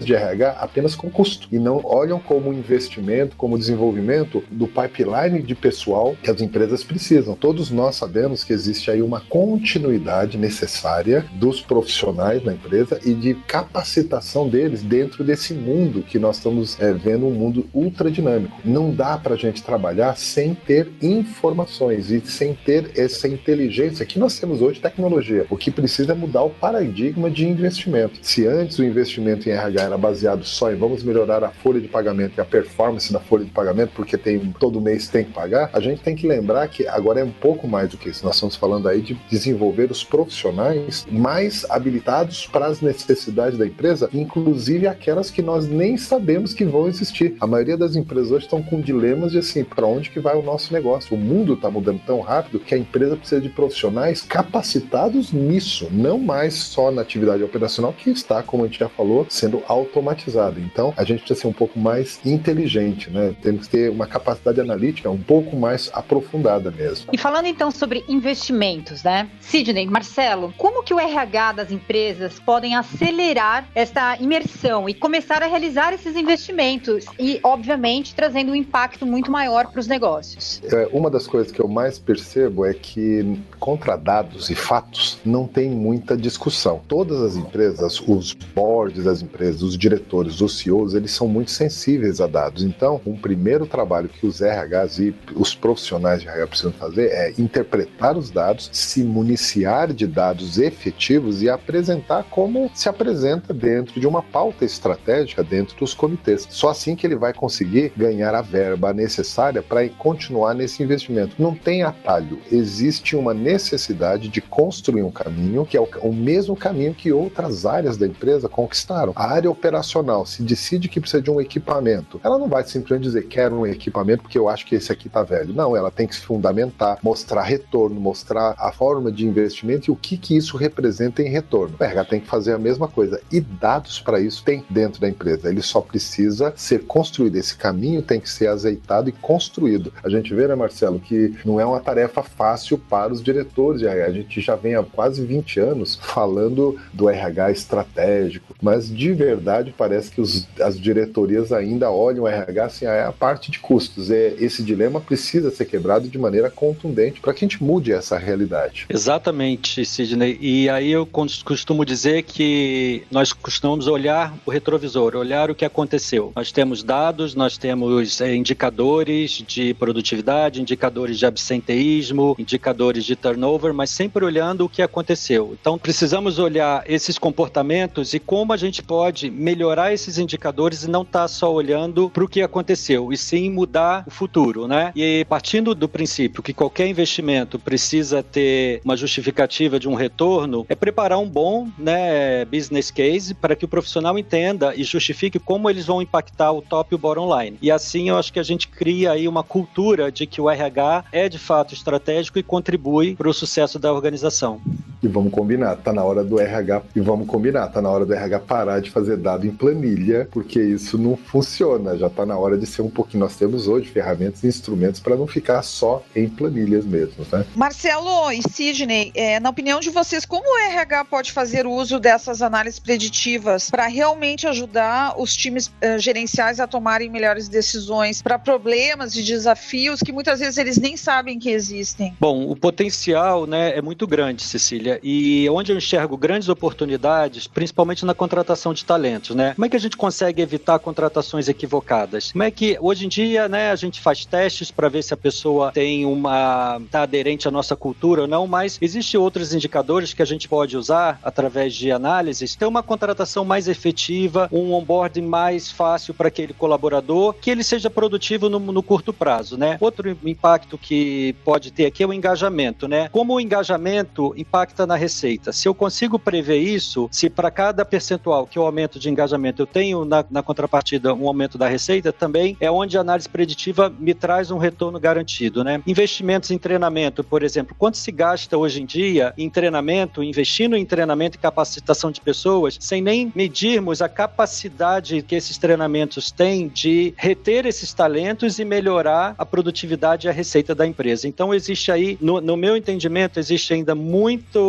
de 0.00 0.14
RH 0.14 0.50
apenas 0.60 0.94
com 0.94 1.10
custo 1.10 1.48
e 1.50 1.58
não 1.58 1.80
olham 1.84 2.18
como 2.18 2.52
investimento, 2.52 3.36
como 3.36 3.58
desenvolvimento 3.58 4.42
do 4.50 4.66
pipeline 4.66 5.42
de 5.42 5.54
pessoal 5.54 6.16
que 6.22 6.30
as 6.30 6.40
empresas 6.40 6.84
precisam. 6.84 7.34
Todos 7.34 7.70
nós 7.70 7.95
sabemos 7.96 8.44
que 8.44 8.52
existe 8.52 8.90
aí 8.90 9.02
uma 9.02 9.20
continuidade 9.20 10.38
necessária 10.38 11.24
dos 11.32 11.60
profissionais 11.60 12.44
na 12.44 12.52
empresa 12.52 13.00
e 13.04 13.14
de 13.14 13.34
capacitação 13.34 14.48
deles 14.48 14.82
dentro 14.82 15.24
desse 15.24 15.54
mundo 15.54 16.02
que 16.02 16.18
nós 16.18 16.36
estamos 16.36 16.78
é, 16.80 16.92
vendo 16.92 17.26
um 17.26 17.32
mundo 17.32 17.66
ultra 17.72 18.10
dinâmico. 18.10 18.60
Não 18.64 18.90
dá 18.92 19.16
para 19.18 19.34
a 19.34 19.38
gente 19.38 19.62
trabalhar 19.62 20.16
sem 20.16 20.54
ter 20.54 20.90
informações 21.02 22.10
e 22.10 22.20
sem 22.26 22.54
ter 22.54 22.90
essa 22.96 23.26
inteligência 23.28 24.06
que 24.06 24.18
nós 24.18 24.38
temos 24.38 24.62
hoje, 24.62 24.80
tecnologia. 24.80 25.46
O 25.50 25.56
que 25.56 25.70
precisa 25.70 26.12
é 26.12 26.14
mudar 26.14 26.42
o 26.42 26.50
paradigma 26.50 27.30
de 27.30 27.46
investimento. 27.46 28.18
Se 28.22 28.46
antes 28.46 28.78
o 28.78 28.84
investimento 28.84 29.48
em 29.48 29.52
RH 29.52 29.82
era 29.82 29.98
baseado 29.98 30.44
só 30.44 30.72
em 30.72 30.76
vamos 30.76 31.02
melhorar 31.02 31.42
a 31.44 31.50
folha 31.50 31.80
de 31.80 31.88
pagamento 31.88 32.34
e 32.38 32.40
a 32.40 32.44
performance 32.44 33.12
da 33.12 33.20
folha 33.20 33.44
de 33.44 33.50
pagamento, 33.50 33.92
porque 33.94 34.16
tem 34.16 34.38
todo 34.58 34.80
mês 34.80 35.08
tem 35.08 35.24
que 35.24 35.32
pagar, 35.32 35.70
a 35.72 35.80
gente 35.80 36.02
tem 36.02 36.14
que 36.14 36.26
lembrar 36.26 36.68
que 36.68 36.86
agora 36.86 37.20
é 37.20 37.24
um 37.24 37.30
pouco 37.30 37.66
mais 37.66 37.85
do 37.88 37.96
que 37.96 38.08
isso. 38.08 38.24
Nós 38.24 38.36
estamos 38.36 38.56
falando 38.56 38.88
aí 38.88 39.00
de 39.00 39.14
desenvolver 39.30 39.90
os 39.90 40.02
profissionais 40.04 41.06
mais 41.10 41.64
habilitados 41.70 42.46
para 42.46 42.66
as 42.66 42.80
necessidades 42.80 43.58
da 43.58 43.66
empresa, 43.66 44.08
inclusive 44.12 44.86
aquelas 44.86 45.30
que 45.30 45.42
nós 45.42 45.66
nem 45.66 45.96
sabemos 45.96 46.52
que 46.52 46.64
vão 46.64 46.88
existir. 46.88 47.36
A 47.40 47.46
maioria 47.46 47.76
das 47.76 47.96
empresas 47.96 48.30
hoje 48.30 48.44
estão 48.44 48.62
com 48.62 48.80
dilemas 48.80 49.32
de 49.32 49.38
assim, 49.38 49.64
para 49.64 49.86
onde 49.86 50.10
que 50.10 50.20
vai 50.20 50.36
o 50.36 50.42
nosso 50.42 50.72
negócio? 50.72 51.16
O 51.16 51.18
mundo 51.18 51.54
está 51.54 51.70
mudando 51.70 52.00
tão 52.06 52.20
rápido 52.20 52.60
que 52.60 52.74
a 52.74 52.78
empresa 52.78 53.16
precisa 53.16 53.40
de 53.40 53.48
profissionais 53.48 54.22
capacitados 54.22 55.32
nisso, 55.32 55.88
não 55.90 56.18
mais 56.18 56.54
só 56.54 56.90
na 56.90 57.02
atividade 57.02 57.42
operacional 57.42 57.92
que 57.92 58.10
está, 58.10 58.42
como 58.42 58.64
a 58.64 58.66
gente 58.66 58.78
já 58.78 58.88
falou, 58.88 59.26
sendo 59.28 59.62
automatizada. 59.66 60.60
Então, 60.60 60.92
a 60.96 61.04
gente 61.04 61.20
precisa 61.20 61.40
ser 61.40 61.46
um 61.46 61.52
pouco 61.52 61.78
mais 61.78 62.20
inteligente, 62.24 63.10
né? 63.10 63.34
Temos 63.42 63.66
que 63.66 63.72
ter 63.76 63.90
uma 63.90 64.06
capacidade 64.06 64.60
analítica 64.60 65.10
um 65.10 65.18
pouco 65.18 65.56
mais 65.56 65.90
aprofundada 65.92 66.70
mesmo. 66.70 67.10
E 67.12 67.18
falando 67.18 67.46
então 67.46 67.70
sobre 67.76 68.04
investimentos, 68.08 69.02
né? 69.02 69.30
Sidney, 69.40 69.86
Marcelo, 69.86 70.52
como 70.56 70.82
que 70.82 70.92
o 70.92 70.98
RH 70.98 71.52
das 71.52 71.70
empresas 71.70 72.40
podem 72.40 72.74
acelerar 72.74 73.68
esta 73.74 74.16
imersão 74.20 74.88
e 74.88 74.94
começar 74.94 75.42
a 75.42 75.46
realizar 75.46 75.92
esses 75.92 76.16
investimentos 76.16 77.04
e, 77.18 77.38
obviamente, 77.42 78.14
trazendo 78.14 78.52
um 78.52 78.54
impacto 78.54 79.06
muito 79.06 79.30
maior 79.30 79.68
para 79.68 79.80
os 79.80 79.86
negócios? 79.86 80.60
É, 80.64 80.88
uma 80.92 81.10
das 81.10 81.26
coisas 81.26 81.52
que 81.52 81.60
eu 81.60 81.68
mais 81.68 81.98
percebo 81.98 82.64
é 82.64 82.72
que 82.72 83.38
contra 83.60 83.96
dados 83.96 84.50
e 84.50 84.54
fatos 84.54 85.18
não 85.24 85.46
tem 85.46 85.70
muita 85.70 86.16
discussão. 86.16 86.80
Todas 86.88 87.20
as 87.20 87.36
empresas, 87.36 88.00
os 88.00 88.32
boards 88.32 89.04
das 89.04 89.22
empresas, 89.22 89.62
os 89.62 89.76
diretores, 89.76 90.40
os 90.40 90.58
CEOs, 90.58 90.94
eles 90.94 91.10
são 91.10 91.28
muito 91.28 91.50
sensíveis 91.50 92.20
a 92.20 92.26
dados. 92.26 92.62
Então, 92.62 93.00
um 93.06 93.16
primeiro 93.16 93.66
trabalho 93.66 94.08
que 94.08 94.26
os 94.26 94.40
RHs 94.40 94.98
e 94.98 95.14
os 95.34 95.54
profissionais 95.54 96.22
de 96.22 96.28
RH 96.28 96.46
precisam 96.46 96.72
fazer 96.72 97.08
é 97.08 97.32
interpretar 97.38 97.65
interpretar 97.66 98.16
os 98.16 98.30
dados, 98.30 98.70
se 98.72 99.02
municiar 99.02 99.92
de 99.92 100.06
dados 100.06 100.58
efetivos 100.58 101.42
e 101.42 101.50
apresentar 101.50 102.24
como 102.30 102.70
se 102.72 102.88
apresenta 102.88 103.52
dentro 103.52 104.00
de 104.00 104.06
uma 104.06 104.22
pauta 104.22 104.64
estratégica 104.64 105.42
dentro 105.42 105.76
dos 105.76 105.92
comitês. 105.92 106.46
Só 106.48 106.70
assim 106.70 106.94
que 106.94 107.06
ele 107.06 107.16
vai 107.16 107.34
conseguir 107.34 107.92
ganhar 107.96 108.34
a 108.34 108.42
verba 108.42 108.92
necessária 108.92 109.62
para 109.62 109.86
continuar 109.88 110.54
nesse 110.54 110.82
investimento. 110.82 111.34
Não 111.38 111.54
tem 111.54 111.82
atalho, 111.82 112.38
existe 112.50 113.16
uma 113.16 113.34
necessidade 113.34 114.28
de 114.28 114.40
construir 114.40 115.02
um 115.02 115.10
caminho 115.10 115.66
que 115.66 115.76
é 115.76 115.80
o, 115.80 116.12
mesmo 116.12 116.56
caminho 116.56 116.94
que 116.94 117.12
outras 117.12 117.66
áreas 117.66 117.96
da 117.96 118.06
empresa 118.06 118.48
conquistaram. 118.48 119.12
A 119.16 119.26
área 119.26 119.50
operacional 119.50 120.24
se 120.24 120.42
decide 120.42 120.88
que 120.88 121.00
precisa 121.00 121.22
de 121.22 121.30
um 121.30 121.40
equipamento. 121.40 122.20
Ela 122.22 122.38
não 122.38 122.48
vai 122.48 122.64
simplesmente 122.64 123.04
dizer 123.04 123.26
quero 123.26 123.56
um 123.56 123.66
equipamento 123.66 124.22
porque 124.22 124.38
eu 124.38 124.48
acho 124.48 124.66
que 124.66 124.74
esse 124.74 124.92
aqui 124.92 125.08
está 125.08 125.22
velho. 125.22 125.54
Não, 125.54 125.76
ela 125.76 125.90
tem 125.90 126.06
que 126.06 126.14
se 126.14 126.20
fundamentar, 126.20 126.98
mostrar 127.02 127.42
retorno, 127.56 128.00
mostrar 128.00 128.54
a 128.58 128.70
forma 128.70 129.10
de 129.10 129.26
investimento 129.26 129.90
e 129.90 129.92
o 129.92 129.96
que, 129.96 130.16
que 130.16 130.36
isso 130.36 130.56
representa 130.56 131.22
em 131.22 131.28
retorno. 131.28 131.74
O 131.78 131.82
RH 131.82 132.04
tem 132.04 132.20
que 132.20 132.26
fazer 132.26 132.52
a 132.52 132.58
mesma 132.58 132.86
coisa. 132.86 133.20
E 133.32 133.40
dados 133.40 134.00
para 134.00 134.20
isso 134.20 134.44
tem 134.44 134.64
dentro 134.68 135.00
da 135.00 135.08
empresa. 135.08 135.48
Ele 135.48 135.62
só 135.62 135.80
precisa 135.80 136.52
ser 136.56 136.84
construído. 136.84 137.36
Esse 137.36 137.56
caminho 137.56 138.02
tem 138.02 138.20
que 138.20 138.28
ser 138.28 138.48
azeitado 138.48 139.08
e 139.08 139.12
construído. 139.12 139.92
A 140.04 140.08
gente 140.08 140.34
vê, 140.34 140.46
né, 140.46 140.54
Marcelo, 140.54 141.00
que 141.00 141.34
não 141.44 141.58
é 141.58 141.64
uma 141.64 141.80
tarefa 141.80 142.22
fácil 142.22 142.78
para 142.78 143.12
os 143.12 143.22
diretores 143.22 143.80
de 143.80 143.86
RH. 143.86 144.06
A 144.06 144.12
gente 144.12 144.40
já 144.40 144.54
vem 144.54 144.74
há 144.74 144.82
quase 144.82 145.24
20 145.24 145.60
anos 145.60 145.96
falando 145.96 146.78
do 146.92 147.08
RH 147.08 147.50
estratégico, 147.52 148.54
mas 148.60 148.88
de 148.88 149.12
verdade 149.12 149.74
parece 149.76 150.10
que 150.10 150.20
os, 150.20 150.46
as 150.60 150.78
diretorias 150.78 151.52
ainda 151.52 151.90
olham 151.90 152.24
o 152.24 152.28
RH 152.28 152.64
assim, 152.64 152.86
ah, 152.86 152.92
é 152.92 153.04
a 153.04 153.12
parte 153.12 153.50
de 153.50 153.58
custos. 153.58 154.10
É, 154.10 154.34
esse 154.38 154.62
dilema 154.62 155.00
precisa 155.00 155.50
ser 155.50 155.64
quebrado 155.64 156.08
de 156.08 156.18
maneira 156.18 156.50
contundente 156.50 157.20
para 157.20 157.32
que 157.32 157.45
gente 157.46 157.62
mude 157.62 157.92
essa 157.92 158.18
realidade. 158.18 158.86
Exatamente, 158.88 159.84
Sidney. 159.84 160.38
E 160.40 160.68
aí 160.68 160.90
eu 160.90 161.06
costumo 161.06 161.84
dizer 161.84 162.22
que 162.22 163.04
nós 163.10 163.32
costumamos 163.32 163.86
olhar 163.86 164.34
o 164.44 164.50
retrovisor, 164.50 165.16
olhar 165.16 165.50
o 165.50 165.54
que 165.54 165.64
aconteceu. 165.64 166.32
Nós 166.34 166.52
temos 166.52 166.82
dados, 166.82 167.34
nós 167.34 167.56
temos 167.56 168.20
é, 168.20 168.34
indicadores 168.34 169.42
de 169.46 169.72
produtividade, 169.74 170.60
indicadores 170.60 171.18
de 171.18 171.26
absenteísmo, 171.26 172.34
indicadores 172.38 173.04
de 173.04 173.16
turnover, 173.16 173.72
mas 173.72 173.90
sempre 173.90 174.24
olhando 174.24 174.64
o 174.64 174.68
que 174.68 174.82
aconteceu. 174.82 175.56
Então 175.58 175.78
precisamos 175.78 176.38
olhar 176.38 176.84
esses 176.86 177.18
comportamentos 177.18 178.12
e 178.12 178.18
como 178.18 178.52
a 178.52 178.56
gente 178.56 178.82
pode 178.82 179.30
melhorar 179.30 179.92
esses 179.92 180.18
indicadores 180.18 180.82
e 180.82 180.90
não 180.90 181.02
estar 181.02 181.20
tá 181.20 181.28
só 181.28 181.52
olhando 181.52 182.10
para 182.10 182.24
o 182.24 182.28
que 182.28 182.42
aconteceu, 182.42 183.12
e 183.12 183.16
sim 183.16 183.50
mudar 183.50 184.04
o 184.06 184.10
futuro, 184.10 184.66
né? 184.66 184.92
E 184.96 185.24
partindo 185.28 185.74
do 185.74 185.88
princípio 185.88 186.42
que 186.42 186.52
qualquer 186.52 186.88
investimento 186.88 187.35
precisa 187.44 188.22
ter 188.22 188.80
uma 188.84 188.96
justificativa 188.96 189.78
de 189.78 189.88
um 189.88 189.94
retorno, 189.94 190.64
é 190.68 190.74
preparar 190.74 191.18
um 191.18 191.28
bom 191.28 191.68
né, 191.78 192.44
business 192.44 192.90
case 192.90 193.34
para 193.34 193.56
que 193.56 193.64
o 193.64 193.68
profissional 193.68 194.18
entenda 194.18 194.74
e 194.74 194.84
justifique 194.84 195.38
como 195.38 195.68
eles 195.68 195.86
vão 195.86 196.00
impactar 196.00 196.52
o 196.52 196.62
top 196.62 196.92
e 196.92 196.94
o 196.94 196.98
bottom 196.98 197.38
line. 197.38 197.58
E 197.60 197.70
assim 197.70 198.08
eu 198.08 198.16
acho 198.16 198.32
que 198.32 198.38
a 198.38 198.42
gente 198.42 198.68
cria 198.68 199.12
aí 199.12 199.26
uma 199.26 199.42
cultura 199.42 200.10
de 200.10 200.26
que 200.26 200.40
o 200.40 200.48
RH 200.48 201.04
é 201.12 201.28
de 201.28 201.38
fato 201.38 201.74
estratégico 201.74 202.38
e 202.38 202.42
contribui 202.42 203.16
para 203.16 203.28
o 203.28 203.34
sucesso 203.34 203.78
da 203.78 203.92
organização. 203.92 204.60
E 205.06 205.08
vamos 205.08 205.32
combinar, 205.32 205.76
tá 205.76 205.92
na 205.92 206.02
hora 206.02 206.24
do 206.24 206.40
RH 206.40 206.82
e 206.96 207.00
vamos 207.00 207.28
combinar, 207.28 207.68
tá 207.68 207.80
na 207.80 207.88
hora 207.88 208.04
do 208.04 208.12
RH 208.12 208.40
parar 208.40 208.80
de 208.80 208.90
fazer 208.90 209.16
dado 209.16 209.46
em 209.46 209.52
planilha, 209.52 210.28
porque 210.32 210.60
isso 210.60 210.98
não 210.98 211.16
funciona, 211.16 211.96
já 211.96 212.10
tá 212.10 212.26
na 212.26 212.36
hora 212.36 212.58
de 212.58 212.66
ser 212.66 212.82
um 212.82 212.90
pouquinho 212.90 213.20
nós 213.20 213.36
temos 213.36 213.68
hoje 213.68 213.88
ferramentas 213.88 214.42
e 214.42 214.48
instrumentos 214.48 214.98
para 215.00 215.14
não 215.14 215.28
ficar 215.28 215.62
só 215.62 216.02
em 216.14 216.28
planilhas 216.28 216.84
mesmo, 216.84 217.24
né? 217.30 217.46
Marcelo 217.54 218.32
e 218.32 218.42
Sidney, 218.50 219.12
é, 219.14 219.38
na 219.38 219.48
opinião 219.48 219.78
de 219.78 219.90
vocês, 219.90 220.26
como 220.26 220.44
o 220.44 220.58
RH 220.70 221.04
pode 221.04 221.30
fazer 221.30 221.68
uso 221.68 222.00
dessas 222.00 222.42
análises 222.42 222.80
preditivas 222.80 223.70
para 223.70 223.86
realmente 223.86 224.48
ajudar 224.48 225.14
os 225.16 225.36
times 225.36 225.68
uh, 225.68 225.98
gerenciais 226.00 226.58
a 226.58 226.66
tomarem 226.66 227.08
melhores 227.08 227.48
decisões 227.48 228.20
para 228.20 228.40
problemas 228.40 229.14
e 229.14 229.22
desafios 229.22 230.00
que 230.00 230.10
muitas 230.10 230.40
vezes 230.40 230.58
eles 230.58 230.78
nem 230.78 230.96
sabem 230.96 231.38
que 231.38 231.50
existem? 231.50 232.12
Bom, 232.18 232.50
o 232.50 232.56
potencial 232.56 233.46
né, 233.46 233.76
é 233.76 233.80
muito 233.80 234.04
grande, 234.04 234.42
Cecília, 234.42 234.95
e 235.02 235.48
onde 235.50 235.72
eu 235.72 235.76
enxergo 235.76 236.16
grandes 236.16 236.48
oportunidades, 236.48 237.46
principalmente 237.46 238.04
na 238.04 238.14
contratação 238.14 238.72
de 238.72 238.84
talentos, 238.84 239.34
né? 239.34 239.54
Como 239.54 239.64
é 239.64 239.68
que 239.68 239.76
a 239.76 239.80
gente 239.80 239.96
consegue 239.96 240.42
evitar 240.42 240.78
contratações 240.78 241.48
equivocadas? 241.48 242.32
Como 242.32 242.42
é 242.42 242.50
que 242.50 242.76
hoje 242.80 243.06
em 243.06 243.08
dia, 243.08 243.48
né, 243.48 243.70
a 243.70 243.76
gente 243.76 244.00
faz 244.00 244.24
testes 244.24 244.70
para 244.70 244.88
ver 244.88 245.02
se 245.02 245.14
a 245.14 245.16
pessoa 245.16 245.72
tem 245.72 246.04
uma 246.04 246.80
tá 246.90 247.02
aderente 247.02 247.48
à 247.48 247.50
nossa 247.50 247.76
cultura 247.76 248.22
ou 248.22 248.28
não, 248.28 248.46
mas 248.46 248.78
existem 248.80 249.18
outros 249.18 249.54
indicadores 249.54 250.12
que 250.12 250.22
a 250.22 250.26
gente 250.26 250.48
pode 250.48 250.76
usar 250.76 251.18
através 251.22 251.74
de 251.74 251.90
análises, 251.90 252.54
ter 252.54 252.66
uma 252.66 252.82
contratação 252.82 253.44
mais 253.44 253.68
efetiva, 253.68 254.48
um 254.52 254.72
onboarding 254.72 255.22
mais 255.22 255.70
fácil 255.70 256.14
para 256.14 256.28
aquele 256.28 256.52
colaborador, 256.52 257.34
que 257.34 257.50
ele 257.50 257.62
seja 257.62 257.88
produtivo 257.88 258.48
no, 258.48 258.58
no 258.58 258.82
curto 258.82 259.12
prazo, 259.12 259.56
né? 259.56 259.76
Outro 259.80 260.16
impacto 260.24 260.76
que 260.76 261.34
pode 261.44 261.70
ter 261.70 261.86
aqui 261.86 262.02
é 262.02 262.06
o 262.06 262.12
engajamento, 262.12 262.88
né? 262.88 263.08
Como 263.08 263.34
o 263.34 263.40
engajamento 263.40 264.34
impacta 264.36 264.75
na 264.84 264.96
receita? 264.96 265.52
Se 265.52 265.68
eu 265.68 265.74
consigo 265.74 266.18
prever 266.18 266.58
isso, 266.58 267.08
se 267.12 267.30
para 267.30 267.50
cada 267.50 267.84
percentual 267.84 268.46
que 268.46 268.58
eu 268.58 268.66
aumento 268.66 268.98
de 268.98 269.08
engajamento 269.08 269.62
eu 269.62 269.66
tenho 269.66 270.04
na, 270.04 270.24
na 270.28 270.42
contrapartida 270.42 271.14
um 271.14 271.28
aumento 271.28 271.56
da 271.56 271.68
receita, 271.68 272.12
também 272.12 272.56
é 272.60 272.70
onde 272.70 272.98
a 272.98 273.00
análise 273.00 273.28
preditiva 273.28 273.92
me 273.98 274.12
traz 274.12 274.50
um 274.50 274.58
retorno 274.58 274.98
garantido, 274.98 275.62
né? 275.62 275.80
Investimentos 275.86 276.50
em 276.50 276.58
treinamento, 276.58 277.22
por 277.22 277.42
exemplo, 277.42 277.76
quanto 277.78 277.96
se 277.96 278.10
gasta 278.10 278.58
hoje 278.58 278.82
em 278.82 278.86
dia 278.86 279.32
em 279.38 279.48
treinamento, 279.48 280.22
investindo 280.22 280.76
em 280.76 280.84
treinamento 280.84 281.36
e 281.36 281.40
capacitação 281.40 282.10
de 282.10 282.20
pessoas, 282.20 282.76
sem 282.80 283.00
nem 283.00 283.32
medirmos 283.34 284.02
a 284.02 284.08
capacidade 284.08 285.22
que 285.22 285.34
esses 285.34 285.58
treinamentos 285.58 286.30
têm 286.30 286.68
de 286.68 287.14
reter 287.16 287.66
esses 287.66 287.94
talentos 287.94 288.58
e 288.58 288.64
melhorar 288.64 289.34
a 289.38 289.46
produtividade 289.46 290.26
e 290.26 290.30
a 290.30 290.32
receita 290.32 290.74
da 290.74 290.86
empresa. 290.86 291.28
Então 291.28 291.54
existe 291.54 291.92
aí, 291.92 292.18
no, 292.20 292.40
no 292.40 292.56
meu 292.56 292.76
entendimento, 292.76 293.38
existe 293.38 293.72
ainda 293.72 293.94
muito 293.94 294.65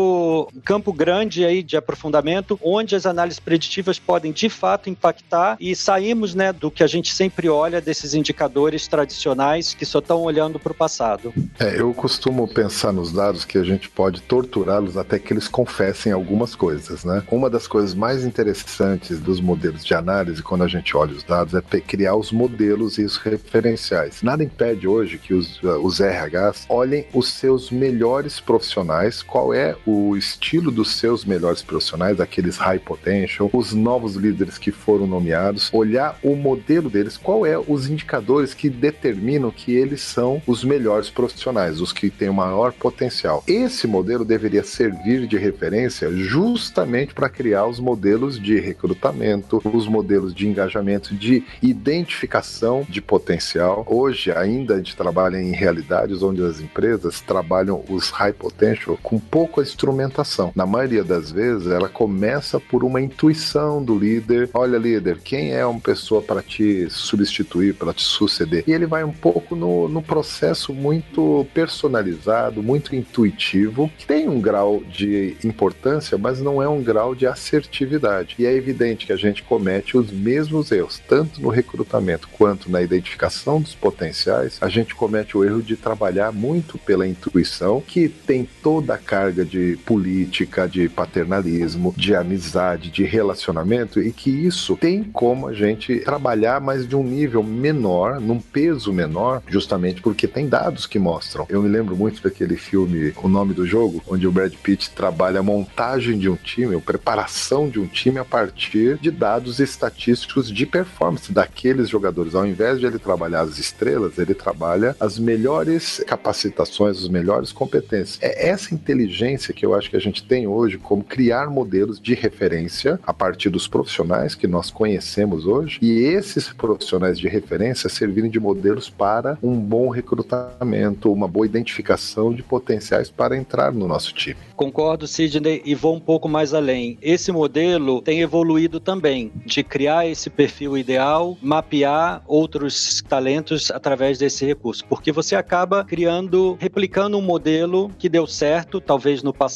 campo 0.63 0.91
grande 0.93 1.45
aí 1.45 1.63
de 1.63 1.77
aprofundamento, 1.77 2.59
onde 2.63 2.95
as 2.95 3.05
análises 3.05 3.39
preditivas 3.39 3.99
podem 3.99 4.31
de 4.31 4.49
fato 4.49 4.89
impactar 4.89 5.57
e 5.59 5.75
saímos, 5.75 6.35
né, 6.35 6.51
do 6.51 6.69
que 6.69 6.83
a 6.83 6.87
gente 6.87 7.13
sempre 7.13 7.49
olha 7.49 7.81
desses 7.81 8.13
indicadores 8.13 8.87
tradicionais 8.87 9.73
que 9.73 9.85
só 9.85 9.99
estão 9.99 10.21
olhando 10.21 10.59
para 10.59 10.71
o 10.71 10.75
passado. 10.75 11.33
É, 11.59 11.79
eu 11.79 11.93
costumo 11.93 12.47
pensar 12.47 12.91
nos 12.91 13.11
dados 13.11 13.45
que 13.45 13.57
a 13.57 13.63
gente 13.63 13.89
pode 13.89 14.21
torturá-los 14.21 14.97
até 14.97 15.19
que 15.19 15.33
eles 15.33 15.47
confessem 15.47 16.11
algumas 16.11 16.55
coisas, 16.55 17.03
né? 17.03 17.23
Uma 17.31 17.49
das 17.49 17.67
coisas 17.67 17.93
mais 17.93 18.25
interessantes 18.25 19.19
dos 19.19 19.39
modelos 19.39 19.85
de 19.85 19.93
análise, 19.93 20.41
quando 20.41 20.63
a 20.63 20.67
gente 20.67 20.95
olha 20.95 21.13
os 21.13 21.23
dados, 21.23 21.53
é 21.53 21.61
criar 21.79 22.15
os 22.15 22.31
modelos 22.31 22.97
e 22.97 23.03
os 23.03 23.17
referenciais. 23.17 24.21
Nada 24.21 24.43
impede 24.43 24.87
hoje 24.87 25.17
que 25.17 25.33
os, 25.33 25.61
uh, 25.63 25.79
os 25.79 25.99
RHs 25.99 26.65
olhem 26.69 27.05
os 27.13 27.29
seus 27.29 27.71
melhores 27.71 28.39
profissionais, 28.39 29.21
qual 29.21 29.53
é 29.53 29.75
o 29.87 30.17
estilo 30.17 30.69
dos 30.69 30.95
seus 30.95 31.23
melhores 31.23 31.61
profissionais, 31.61 32.19
aqueles 32.19 32.57
high 32.57 32.79
potential, 32.79 33.49
os 33.53 33.73
novos 33.73 34.15
líderes 34.15 34.57
que 34.57 34.71
foram 34.71 35.07
nomeados, 35.07 35.69
olhar 35.73 36.19
o 36.21 36.35
modelo 36.35 36.89
deles, 36.89 37.15
qual 37.15 37.45
é 37.45 37.57
os 37.57 37.89
indicadores 37.89 38.53
que 38.53 38.69
determinam 38.69 39.49
que 39.49 39.73
eles 39.73 40.01
são 40.01 40.41
os 40.45 40.63
melhores 40.63 41.09
profissionais, 41.09 41.79
os 41.79 41.93
que 41.93 42.09
têm 42.09 42.29
o 42.29 42.33
maior 42.33 42.73
potencial. 42.73 43.43
Esse 43.47 43.87
modelo 43.87 44.25
deveria 44.25 44.63
servir 44.63 45.25
de 45.25 45.37
referência 45.37 46.11
justamente 46.11 47.13
para 47.13 47.29
criar 47.29 47.65
os 47.65 47.79
modelos 47.79 48.39
de 48.39 48.59
recrutamento, 48.59 49.61
os 49.63 49.87
modelos 49.87 50.33
de 50.33 50.47
engajamento, 50.47 51.15
de 51.15 51.43
identificação 51.61 52.85
de 52.89 53.01
potencial. 53.01 53.85
Hoje 53.87 54.31
ainda 54.31 54.75
a 54.75 54.77
gente 54.77 54.95
trabalha 54.95 55.37
em 55.37 55.51
realidades 55.51 56.21
onde 56.21 56.43
as 56.43 56.59
empresas 56.59 57.21
trabalham 57.21 57.83
os 57.87 58.09
high 58.09 58.33
potential 58.33 58.97
com 59.01 59.19
pouca 59.19 59.61
instrumentação. 59.77 60.51
Na 60.55 60.65
maioria 60.65 61.03
das 61.03 61.31
vezes, 61.31 61.67
ela 61.67 61.87
começa 61.87 62.59
por 62.59 62.83
uma 62.83 62.99
intuição 62.99 63.83
do 63.83 63.97
líder. 63.97 64.49
Olha, 64.53 64.77
líder, 64.77 65.19
quem 65.23 65.53
é 65.53 65.63
uma 65.65 65.79
pessoa 65.79 66.21
para 66.21 66.41
te 66.41 66.89
substituir, 66.89 67.75
para 67.75 67.93
te 67.93 68.01
suceder? 68.01 68.63
E 68.65 68.73
ele 68.73 68.87
vai 68.87 69.03
um 69.03 69.11
pouco 69.11 69.55
no, 69.55 69.87
no 69.87 70.01
processo 70.01 70.73
muito 70.73 71.45
personalizado, 71.53 72.63
muito 72.63 72.95
intuitivo, 72.95 73.89
que 73.97 74.07
tem 74.07 74.27
um 74.27 74.41
grau 74.41 74.81
de 74.91 75.37
importância, 75.43 76.17
mas 76.17 76.41
não 76.41 76.61
é 76.61 76.67
um 76.67 76.81
grau 76.81 77.13
de 77.13 77.27
assertividade. 77.27 78.35
E 78.39 78.45
é 78.45 78.53
evidente 78.53 79.05
que 79.05 79.13
a 79.13 79.17
gente 79.17 79.43
comete 79.43 79.95
os 79.95 80.11
mesmos 80.11 80.71
erros, 80.71 80.99
tanto 81.07 81.39
no 81.39 81.49
recrutamento 81.49 82.27
quanto 82.29 82.71
na 82.71 82.81
identificação 82.81 83.61
dos 83.61 83.75
potenciais. 83.75 84.57
A 84.59 84.69
gente 84.69 84.95
comete 84.95 85.37
o 85.37 85.43
erro 85.43 85.61
de 85.61 85.75
trabalhar 85.75 86.31
muito 86.31 86.79
pela 86.79 87.07
intuição, 87.07 87.79
que 87.79 88.09
tem 88.09 88.47
toda 88.63 88.95
a 88.95 88.97
carga 88.97 89.45
de 89.45 89.66
política, 89.75 90.67
de 90.67 90.87
paternalismo, 90.87 91.93
de 91.97 92.15
amizade, 92.15 92.89
de 92.89 93.03
relacionamento 93.03 94.01
e 94.01 94.11
que 94.11 94.29
isso 94.29 94.77
tem 94.77 95.03
como 95.03 95.47
a 95.47 95.53
gente 95.53 95.99
trabalhar 95.99 96.61
mais 96.61 96.87
de 96.87 96.95
um 96.95 97.03
nível 97.03 97.43
menor, 97.43 98.19
num 98.19 98.39
peso 98.39 98.93
menor, 98.93 99.41
justamente 99.47 100.01
porque 100.01 100.27
tem 100.27 100.47
dados 100.47 100.85
que 100.85 100.99
mostram. 100.99 101.45
Eu 101.49 101.61
me 101.61 101.69
lembro 101.69 101.95
muito 101.95 102.21
daquele 102.21 102.55
filme 102.55 103.13
O 103.21 103.27
Nome 103.27 103.53
do 103.53 103.65
Jogo, 103.65 104.01
onde 104.07 104.27
o 104.27 104.31
Brad 104.31 104.53
Pitt 104.53 104.91
trabalha 104.91 105.39
a 105.39 105.43
montagem 105.43 106.17
de 106.17 106.29
um 106.29 106.35
time, 106.35 106.75
a 106.75 106.79
preparação 106.79 107.69
de 107.69 107.79
um 107.79 107.87
time 107.87 108.19
a 108.19 108.25
partir 108.25 108.97
de 108.97 109.11
dados 109.11 109.59
estatísticos 109.59 110.51
de 110.51 110.65
performance 110.65 111.31
daqueles 111.31 111.89
jogadores. 111.89 112.35
Ao 112.35 112.45
invés 112.45 112.79
de 112.79 112.85
ele 112.85 112.99
trabalhar 112.99 113.41
as 113.41 113.57
estrelas, 113.57 114.17
ele 114.17 114.33
trabalha 114.33 114.95
as 114.99 115.17
melhores 115.17 116.03
capacitações, 116.05 116.97
as 116.97 117.09
melhores 117.09 117.51
competências. 117.51 118.17
É 118.21 118.49
essa 118.49 118.73
inteligência 118.73 119.53
que 119.57 119.65
eu 119.65 119.73
acho 119.73 119.89
que 119.89 119.97
a 119.97 119.99
gente 119.99 120.23
tem 120.23 120.45
hoje 120.45 120.77
como 120.77 121.03
criar 121.03 121.49
modelos 121.49 121.99
de 121.99 122.13
referência 122.13 122.99
a 123.03 123.11
partir 123.11 123.49
dos 123.49 123.67
profissionais 123.67 124.35
que 124.35 124.45
nós 124.45 124.69
conhecemos 124.69 125.47
hoje 125.47 125.79
e 125.81 126.03
esses 126.03 126.53
profissionais 126.53 127.17
de 127.17 127.27
referência 127.27 127.89
servirem 127.89 128.29
de 128.29 128.39
modelos 128.39 128.87
para 128.87 129.35
um 129.41 129.55
bom 129.59 129.89
recrutamento, 129.89 131.11
uma 131.11 131.27
boa 131.27 131.47
identificação 131.47 132.31
de 132.31 132.43
potenciais 132.43 133.09
para 133.09 133.35
entrar 133.35 133.73
no 133.73 133.87
nosso 133.87 134.13
time. 134.13 134.37
Concordo, 134.55 135.07
Sidney, 135.07 135.61
e 135.65 135.73
vou 135.73 135.95
um 135.95 135.99
pouco 135.99 136.29
mais 136.29 136.53
além. 136.53 136.97
Esse 137.01 137.31
modelo 137.31 138.01
tem 138.01 138.21
evoluído 138.21 138.79
também, 138.79 139.31
de 139.45 139.63
criar 139.63 140.07
esse 140.07 140.29
perfil 140.29 140.77
ideal, 140.77 141.35
mapear 141.41 142.21
outros 142.27 143.03
talentos 143.07 143.71
através 143.71 144.19
desse 144.19 144.45
recurso, 144.45 144.85
porque 144.85 145.11
você 145.11 145.35
acaba 145.35 145.83
criando, 145.83 146.57
replicando 146.59 147.17
um 147.17 147.21
modelo 147.21 147.91
que 147.97 148.09
deu 148.09 148.27
certo, 148.27 148.79
talvez 148.79 149.23
no 149.23 149.33
passado, 149.33 149.46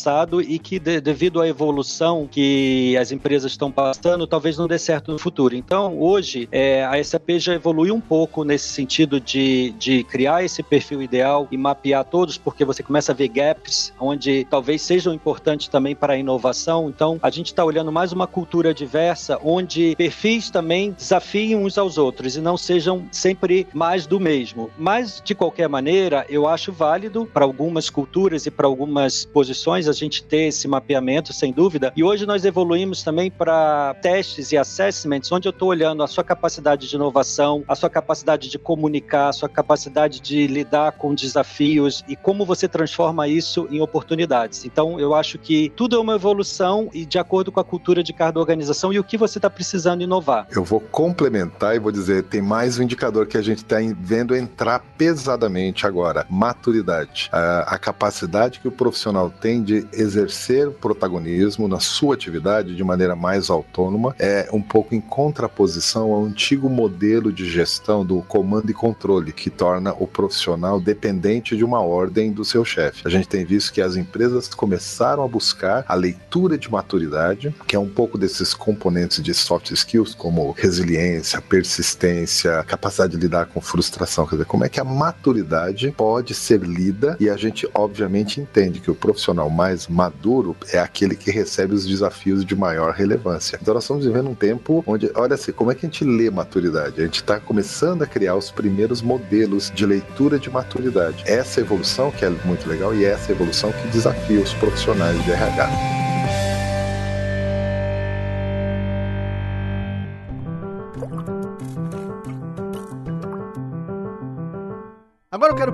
e 0.41 0.57
que 0.60 0.79
de, 0.79 1.01
devido 1.01 1.41
à 1.41 1.48
evolução 1.48 2.27
que 2.29 2.95
as 2.98 3.12
empresas 3.12 3.51
estão 3.51 3.71
passando, 3.71 4.25
talvez 4.25 4.57
não 4.57 4.67
dê 4.67 4.77
certo 4.77 5.12
no 5.12 5.19
futuro. 5.19 5.55
Então, 5.55 6.00
hoje, 6.00 6.48
é, 6.51 6.83
a 6.86 7.01
SAP 7.03 7.31
já 7.38 7.53
evoluiu 7.53 7.95
um 7.95 8.01
pouco 8.01 8.43
nesse 8.43 8.69
sentido 8.69 9.19
de, 9.19 9.71
de 9.77 10.03
criar 10.03 10.43
esse 10.43 10.63
perfil 10.63 11.01
ideal 11.01 11.48
e 11.51 11.57
mapear 11.57 12.03
todos, 12.05 12.38
porque 12.38 12.63
você 12.63 12.81
começa 12.83 13.12
a 13.12 13.15
ver 13.15 13.27
gaps 13.27 13.93
onde 14.00 14.45
talvez 14.50 14.81
sejam 14.81 15.13
importantes 15.13 15.67
também 15.67 15.95
para 15.95 16.13
a 16.13 16.17
inovação. 16.17 16.89
Então, 16.89 17.19
a 17.21 17.29
gente 17.29 17.48
está 17.48 17.63
olhando 17.63 17.91
mais 17.91 18.12
uma 18.12 18.27
cultura 18.27 18.74
diversa, 18.74 19.39
onde 19.43 19.95
perfis 19.95 20.50
também 20.50 20.91
desafiem 20.91 21.55
uns 21.55 21.77
aos 21.77 21.98
outros 21.98 22.36
e 22.36 22.41
não 22.41 22.57
sejam 22.57 23.05
sempre 23.12 23.67
mais 23.74 24.05
do 24.05 24.19
mesmo. 24.19 24.69
Mas, 24.77 25.21
de 25.24 25.36
qualquer 25.36 25.67
maneira, 25.67 26.25
eu 26.29 26.48
acho 26.48 26.71
válido 26.71 27.25
para 27.25 27.45
algumas 27.45 27.89
culturas 27.89 28.45
e 28.45 28.51
para 28.51 28.67
algumas 28.67 29.25
posições 29.25 29.80
a 29.88 29.93
gente 29.93 30.23
ter 30.23 30.47
esse 30.47 30.67
mapeamento, 30.67 31.33
sem 31.33 31.51
dúvida. 31.51 31.91
E 31.95 32.03
hoje 32.03 32.25
nós 32.25 32.45
evoluímos 32.45 33.03
também 33.03 33.29
para 33.29 33.95
testes 34.01 34.51
e 34.51 34.57
assessments, 34.57 35.31
onde 35.31 35.47
eu 35.47 35.51
estou 35.51 35.69
olhando 35.69 36.03
a 36.03 36.07
sua 36.07 36.23
capacidade 36.23 36.88
de 36.88 36.95
inovação, 36.95 37.63
a 37.67 37.75
sua 37.75 37.89
capacidade 37.89 38.50
de 38.50 38.57
comunicar, 38.57 39.29
a 39.29 39.33
sua 39.33 39.50
capacidade 39.50 40.19
de 40.19 40.47
lidar 40.47 40.93
com 40.93 41.13
desafios 41.13 42.03
e 42.07 42.15
como 42.15 42.45
você 42.45 42.67
transforma 42.67 43.27
isso 43.27 43.67
em 43.69 43.81
oportunidades. 43.81 44.65
Então, 44.65 45.00
eu 45.00 45.13
acho 45.13 45.38
que 45.38 45.71
tudo 45.75 45.95
é 45.95 46.00
uma 46.00 46.15
evolução 46.15 46.89
e 46.93 47.05
de 47.05 47.17
acordo 47.17 47.51
com 47.51 47.59
a 47.59 47.63
cultura 47.63 48.03
de 48.03 48.13
cada 48.13 48.39
organização 48.39 48.91
e 48.93 49.00
o 49.00 49.03
que 49.03 49.17
você 49.17 49.38
está 49.38 49.50
precisando 49.50 50.01
inovar. 50.01 50.47
Eu 50.51 50.63
vou 50.63 50.79
complementar 50.79 51.75
e 51.75 51.79
vou 51.79 51.91
dizer, 51.91 52.23
tem 52.23 52.41
mais 52.41 52.79
um 52.79 52.83
indicador 52.83 53.27
que 53.27 53.38
a 53.38 53.41
gente 53.41 53.59
está 53.59 53.77
vendo 54.00 54.35
entrar 54.35 54.79
pesadamente 54.97 55.85
agora, 55.85 56.25
maturidade. 56.29 57.29
A, 57.31 57.75
a 57.75 57.77
capacidade 57.77 58.59
que 58.59 58.67
o 58.67 58.71
profissional 58.71 59.29
tem 59.29 59.60
de 59.61 59.85
exercer 59.93 60.69
protagonismo 60.71 61.67
na 61.67 61.79
sua 61.79 62.15
atividade 62.15 62.75
de 62.75 62.83
maneira 62.83 63.15
mais 63.15 63.49
autônoma 63.49 64.15
é 64.19 64.49
um 64.51 64.61
pouco 64.61 64.95
em 64.95 65.01
contraposição 65.01 66.11
ao 66.11 66.25
antigo 66.25 66.69
modelo 66.69 67.31
de 67.31 67.49
gestão 67.49 68.05
do 68.05 68.21
comando 68.21 68.69
e 68.69 68.73
controle, 68.73 69.31
que 69.31 69.49
torna 69.49 69.93
o 69.93 70.07
profissional 70.07 70.79
dependente 70.79 71.55
de 71.55 71.63
uma 71.63 71.81
ordem 71.81 72.31
do 72.31 72.43
seu 72.43 72.63
chefe. 72.65 73.01
A 73.05 73.09
gente 73.09 73.27
tem 73.27 73.45
visto 73.45 73.73
que 73.73 73.81
as 73.81 73.95
empresas 73.95 74.47
começaram 74.47 75.23
a 75.23 75.27
buscar 75.27 75.85
a 75.87 75.95
leitura 75.95 76.57
de 76.57 76.71
maturidade, 76.71 77.53
que 77.67 77.75
é 77.75 77.79
um 77.79 77.89
pouco 77.89 78.17
desses 78.17 78.53
componentes 78.53 79.21
de 79.21 79.33
soft 79.33 79.71
skills, 79.71 80.15
como 80.15 80.51
resiliência, 80.51 81.41
persistência, 81.41 82.63
capacidade 82.63 83.15
de 83.15 83.21
lidar 83.21 83.47
com 83.47 83.61
frustração. 83.61 84.25
Quer 84.25 84.35
dizer, 84.35 84.45
como 84.45 84.65
é 84.65 84.69
que 84.69 84.79
a 84.79 84.83
maturidade 84.83 85.91
pode 85.91 86.33
ser 86.33 86.61
lida 86.61 87.17
e 87.19 87.29
a 87.29 87.37
gente, 87.37 87.69
obviamente, 87.74 88.39
entende 88.39 88.79
que 88.79 88.89
o 88.89 88.95
profissional 88.95 89.50
mais 89.51 89.87
maduro 89.87 90.55
é 90.72 90.79
aquele 90.79 91.16
que 91.16 91.29
recebe 91.29 91.74
os 91.74 91.85
desafios 91.85 92.46
de 92.46 92.55
maior 92.55 92.94
relevância. 92.94 93.59
Então, 93.61 93.74
nós 93.74 93.83
estamos 93.83 94.05
vivendo 94.05 94.29
um 94.29 94.35
tempo 94.35 94.83
onde, 94.87 95.11
olha 95.16 95.35
assim, 95.35 95.51
como 95.51 95.72
é 95.72 95.75
que 95.75 95.85
a 95.85 95.90
gente 95.90 96.03
lê 96.03 96.29
maturidade? 96.29 97.01
A 97.01 97.05
gente 97.05 97.22
está 97.22 97.40
começando 97.40 98.01
a 98.03 98.07
criar 98.07 98.35
os 98.35 98.50
primeiros 98.50 99.01
modelos 99.01 99.72
de 99.74 99.85
leitura 99.85 100.40
de 100.40 100.50
maturidade. 100.50 101.24
Essa 101.27 101.59
evolução 101.59 102.11
que 102.11 102.25
é 102.25 102.29
muito 102.29 102.68
legal 102.68 102.96
e 102.96 103.05
essa 103.05 103.31
evolução 103.31 103.72
que 103.72 103.87
desafia 103.90 104.40
os 104.40 104.53
profissionais 104.53 105.24
de 105.24 105.31
RH. 105.31 106.00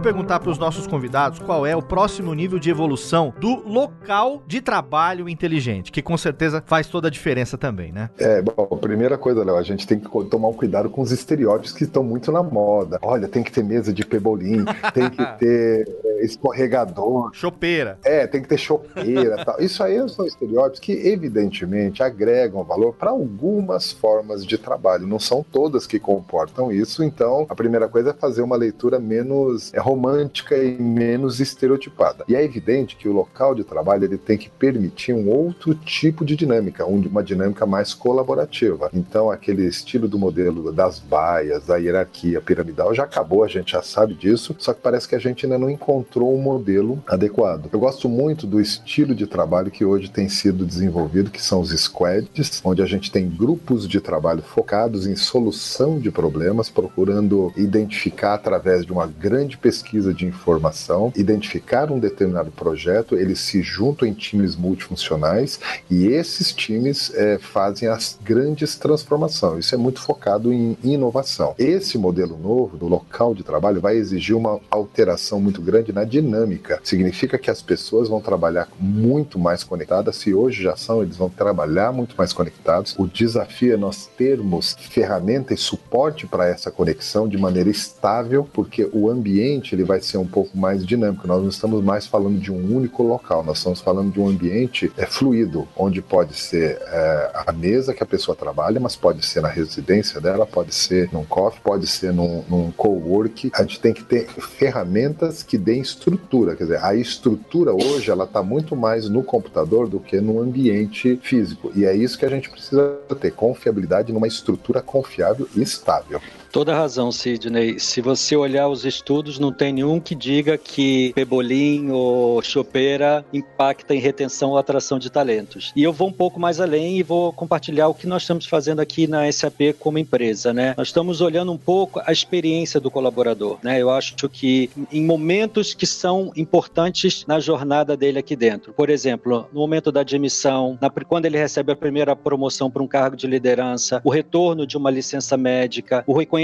Perguntar 0.08 0.40
para 0.40 0.50
os 0.50 0.58
nossos 0.58 0.88
convidados 0.88 1.38
qual 1.40 1.66
é 1.66 1.76
o 1.76 1.82
próximo 1.82 2.34
nível 2.34 2.58
de 2.58 2.70
evolução 2.70 3.34
do 3.42 3.68
local 3.68 4.42
de 4.48 4.62
trabalho 4.62 5.28
inteligente, 5.28 5.92
que 5.92 6.02
com 6.02 6.18
certeza 6.18 6.64
faz 6.66 6.88
toda 6.88 7.10
a 7.10 7.12
diferença 7.12 7.58
também, 7.58 7.92
né? 7.92 8.10
É, 8.18 8.42
bom, 8.42 8.66
primeira 8.78 9.18
coisa, 9.18 9.44
Léo, 9.44 9.58
a 9.58 9.64
gente 9.64 9.86
tem 9.86 10.00
que 10.00 10.08
tomar 10.30 10.48
um 10.48 10.54
cuidado 10.54 10.90
com 10.90 11.02
os 11.02 11.12
estereótipos 11.12 11.74
que 11.74 11.84
estão 11.84 12.04
muito 12.04 12.32
na 12.32 12.42
moda. 12.42 12.98
Olha, 13.02 13.28
tem 13.28 13.44
que 13.44 13.52
ter 13.52 13.66
mesa 13.66 13.92
de 13.92 14.06
pebolim, 14.06 14.64
tem 14.94 15.10
que 15.10 15.26
ter 15.40 15.94
é, 16.06 16.24
escorregador. 16.24 17.32
Chopeira. 17.34 18.00
É, 18.06 18.26
tem 18.26 18.42
que 18.42 18.48
ter 18.48 18.58
chopeira 18.58 19.44
tal. 19.44 19.60
Isso 19.60 19.84
aí 19.84 19.98
são 20.08 20.26
estereótipos 20.26 20.80
que, 20.80 20.94
evidentemente, 20.94 22.02
agregam 22.02 22.64
valor 22.64 22.94
para 22.94 23.10
algumas 23.10 23.92
formas 23.92 24.46
de 24.46 24.58
trabalho. 24.58 25.06
Não 25.06 25.20
são 25.20 25.44
todas 25.44 25.86
que 25.86 26.00
comportam 26.00 26.72
isso, 26.72 27.04
então 27.04 27.46
a 27.50 27.56
primeira 27.56 27.90
coisa 27.90 28.12
é 28.12 28.14
fazer 28.14 28.42
uma 28.42 28.56
leitura 28.56 29.00
menos 29.00 29.18
menos 29.28 29.74
é, 29.74 29.80
romântica 29.98 30.56
e 30.56 30.80
menos 30.80 31.40
estereotipada. 31.40 32.24
E 32.28 32.36
é 32.36 32.44
evidente 32.44 32.96
que 32.96 33.10
o 33.10 33.14
local 33.14 33.56
de 33.56 33.64
trabalho 33.64 34.06
ele 34.06 34.18
tem 34.18 34.38
que 34.38 34.50
permitir 34.50 35.12
um 35.14 35.28
outro 35.28 35.74
tipo 35.74 36.24
de 36.24 36.36
dinâmica, 36.36 36.86
uma 36.86 37.24
dinâmica 37.24 37.66
mais 37.66 37.96
colaborativa. 37.96 38.90
Então, 38.94 39.32
aquele 39.32 39.66
estilo 39.66 40.08
do 40.08 40.20
modelo 40.20 40.72
das 40.72 41.00
baias, 41.00 41.66
da 41.66 41.78
hierarquia 41.78 42.40
piramidal 42.40 42.94
já 42.94 43.04
acabou, 43.04 43.44
a 43.44 43.48
gente 43.48 43.72
já 43.72 43.82
sabe 43.82 44.14
disso, 44.14 44.56
só 44.60 44.72
que 44.74 44.82
parece 44.82 45.08
que 45.08 45.16
a 45.16 45.20
gente 45.20 45.46
ainda 45.46 45.58
não 45.58 45.70
encontrou 45.70 46.34
um 46.36 46.42
modelo 46.42 47.04
adequado. 47.08 47.70
Eu 47.74 47.80
gosto 47.80 48.08
muito 48.08 48.46
do 48.46 48.62
estilo 48.62 49.16
de 49.16 49.26
trabalho 49.26 49.72
que 49.72 49.84
hoje 49.84 50.12
tem 50.12 50.30
sido 50.30 50.66
desenvolvido, 50.66 51.32
que 51.32 51.42
são 51.42 51.60
os 51.60 51.72
squads, 51.72 52.62
onde 52.64 52.84
a 52.84 52.86
gente 52.86 53.12
tem 53.12 53.28
grupos 53.28 53.88
de 53.88 54.00
trabalho 54.00 54.44
focados 54.44 55.08
em 55.08 55.16
solução 55.16 56.00
de 56.00 56.12
problemas, 56.12 56.70
procurando 56.70 57.52
identificar 57.58 58.36
através 58.36 58.86
de 58.86 58.92
uma 58.92 59.08
grande 59.08 59.48
grande 59.48 59.58
pesquisa 59.78 60.12
de 60.12 60.26
informação, 60.26 61.14
identificar 61.16 61.92
um 61.92 62.00
determinado 62.00 62.52
projeto, 62.52 63.16
eles 63.16 63.40
se 63.40 63.62
juntam 63.62 64.08
em 64.08 64.14
times 64.14 64.56
multifuncionais 64.56 65.60
e 65.90 66.08
esses 66.08 66.52
times 66.52 67.14
é, 67.14 67.38
fazem 67.38 67.88
as 67.88 68.18
grandes 68.24 68.76
transformações. 68.76 69.66
Isso 69.66 69.76
é 69.76 69.78
muito 69.78 70.02
focado 70.02 70.52
em 70.52 70.76
inovação. 70.84 71.54
Esse 71.60 71.98
modelo 71.98 72.38
novo 72.38 72.76
do 72.76 72.88
local 72.88 73.36
de 73.36 73.44
trabalho 73.44 73.80
vai 73.80 73.98
exigir 73.98 74.36
uma 74.36 74.60
alteração 74.72 75.40
muito 75.40 75.62
grande 75.62 75.94
na 75.94 76.04
dinâmica. 76.04 76.80
Significa 76.84 77.38
que 77.38 77.52
as 77.52 77.62
pessoas 77.62 78.10
vão 78.10 78.20
trabalhar 78.20 78.68
muito 78.80 79.38
mais 79.38 79.64
conectadas. 79.64 80.16
Se 80.16 80.34
hoje 80.34 80.64
já 80.64 80.76
são, 80.76 81.04
eles 81.04 81.18
vão 81.18 81.30
trabalhar 81.30 81.92
muito 81.92 82.16
mais 82.18 82.34
conectados. 82.34 82.96
O 82.98 83.06
desafio 83.06 83.74
é 83.74 83.78
nós 83.78 84.08
termos 84.18 84.76
ferramenta 84.90 85.54
e 85.54 85.58
suporte 85.58 86.26
para 86.26 86.48
essa 86.48 86.72
conexão 86.72 87.28
de 87.28 87.38
maneira 87.38 87.70
estável, 87.70 88.48
porque 88.52 88.90
o 88.92 89.10
ambiente 89.10 89.67
ambiente 89.68 89.76
ele 89.76 89.84
vai 89.84 90.00
ser 90.02 90.18
um 90.18 90.26
pouco 90.26 90.58
mais 90.58 90.86
dinâmico. 90.86 91.28
Nós 91.28 91.42
não 91.42 91.50
estamos 91.50 91.84
mais 91.84 92.08
falando 92.08 92.40
de 92.40 92.52
um 92.52 92.76
único 92.76 93.04
local, 93.04 93.44
nós 93.44 93.58
estamos 93.58 93.82
falando 93.82 94.12
de 94.12 94.20
um 94.20 94.28
ambiente 94.28 94.92
é, 94.98 95.06
fluido, 95.06 95.68
onde 95.76 96.02
pode 96.02 96.36
ser 96.36 96.80
é, 96.82 97.32
a 97.46 97.52
mesa 97.52 97.94
que 97.94 98.04
a 98.04 98.06
pessoa 98.06 98.36
trabalha, 98.36 98.80
mas 98.80 98.96
pode 98.96 99.26
ser 99.26 99.42
na 99.42 99.50
residência 99.50 100.22
dela, 100.22 100.46
pode 100.46 100.74
ser 100.74 101.10
num 101.12 101.26
coffee, 101.26 101.60
pode 101.62 101.88
ser 101.88 102.14
num, 102.14 102.44
num 102.50 102.72
co-work. 102.72 103.52
A 103.54 103.62
gente 103.62 103.80
tem 103.80 103.94
que 103.94 104.04
ter 104.04 104.28
ferramentas 104.28 105.44
que 105.44 105.58
deem 105.58 105.82
estrutura. 105.82 106.56
Quer 106.56 106.64
dizer, 106.64 106.84
a 106.84 106.96
estrutura 106.96 107.74
hoje 107.74 108.10
ela 108.10 108.24
está 108.24 108.42
muito 108.42 108.76
mais 108.76 109.10
no 109.10 109.24
computador 109.24 109.88
do 109.88 110.00
que 110.00 110.22
no 110.22 110.42
ambiente 110.42 111.20
físico. 111.22 111.72
E 111.76 111.86
é 111.86 111.96
isso 111.96 112.18
que 112.18 112.26
a 112.26 112.30
gente 112.30 112.50
precisa 112.50 112.98
ter, 113.20 113.32
confiabilidade 113.32 114.14
numa 114.14 114.28
estrutura 114.28 114.82
confiável 114.82 115.48
e 115.56 115.62
estável. 115.62 116.22
Toda 116.52 116.74
razão, 116.74 117.12
Sidney. 117.12 117.80
Se 117.80 118.02
você 118.02 118.36
olhar 118.36 118.68
os 118.68 118.86
estudos, 118.86 119.38
não 119.38 119.52
tem 119.52 119.74
nenhum 119.74 120.00
que 120.00 120.16
diga 120.16 120.58
que 120.58 121.12
pebolim 121.14 121.92
ou 121.92 122.42
chopeira 122.42 123.26
impacta 123.34 123.94
em 123.94 124.00
retenção 124.00 124.52
ou 124.52 124.58
atração 124.58 124.98
de 124.98 125.10
talentos. 125.10 125.72
E 125.76 125.84
eu 125.84 125.94
vou 125.94 126.08
um 126.08 126.14
pouco 126.14 126.40
mais 126.40 126.60
além 126.60 126.98
e 126.98 127.04
vou 127.04 127.34
compartilhar 127.34 127.88
o 127.88 127.94
que 127.94 128.08
nós 128.08 128.24
estamos 128.24 128.46
fazendo 128.46 128.80
aqui 128.80 129.08
na 129.08 129.32
SAP 129.32 129.74
como 129.80 129.98
empresa, 129.98 130.54
né? 130.54 130.74
Nós 130.78 130.88
estamos 130.88 131.22
olhando 131.22 131.52
um 131.52 131.58
pouco 131.58 132.02
a 132.06 132.12
experiência 132.12 132.80
do 132.80 132.90
colaborador, 132.90 133.60
né? 133.62 133.82
Eu 133.82 133.90
acho 133.90 134.16
que 134.30 134.70
em 134.92 135.04
momentos 135.04 135.74
que 135.74 135.86
são 135.86 136.32
importantes 136.36 137.26
na 137.28 137.40
jornada 137.40 137.96
dele 137.96 138.20
aqui 138.20 138.36
dentro. 138.36 138.74
Por 138.74 138.90
exemplo, 138.90 139.48
no 139.52 139.60
momento 139.60 139.92
da 139.92 140.02
admissão, 140.02 140.78
na, 140.82 140.90
quando 140.90 141.26
ele 141.26 141.38
recebe 141.38 141.72
a 141.72 141.76
primeira 141.76 142.16
promoção 142.16 142.72
para 142.72 142.82
um 142.82 142.88
cargo 142.88 143.16
de 143.16 143.28
liderança, 143.28 144.02
o 144.04 144.10
retorno 144.10 144.66
de 144.66 144.78
uma 144.78 144.90
licença 144.90 145.38
médica, 145.38 146.04
o 146.08 146.18
reconhecimento 146.18 146.37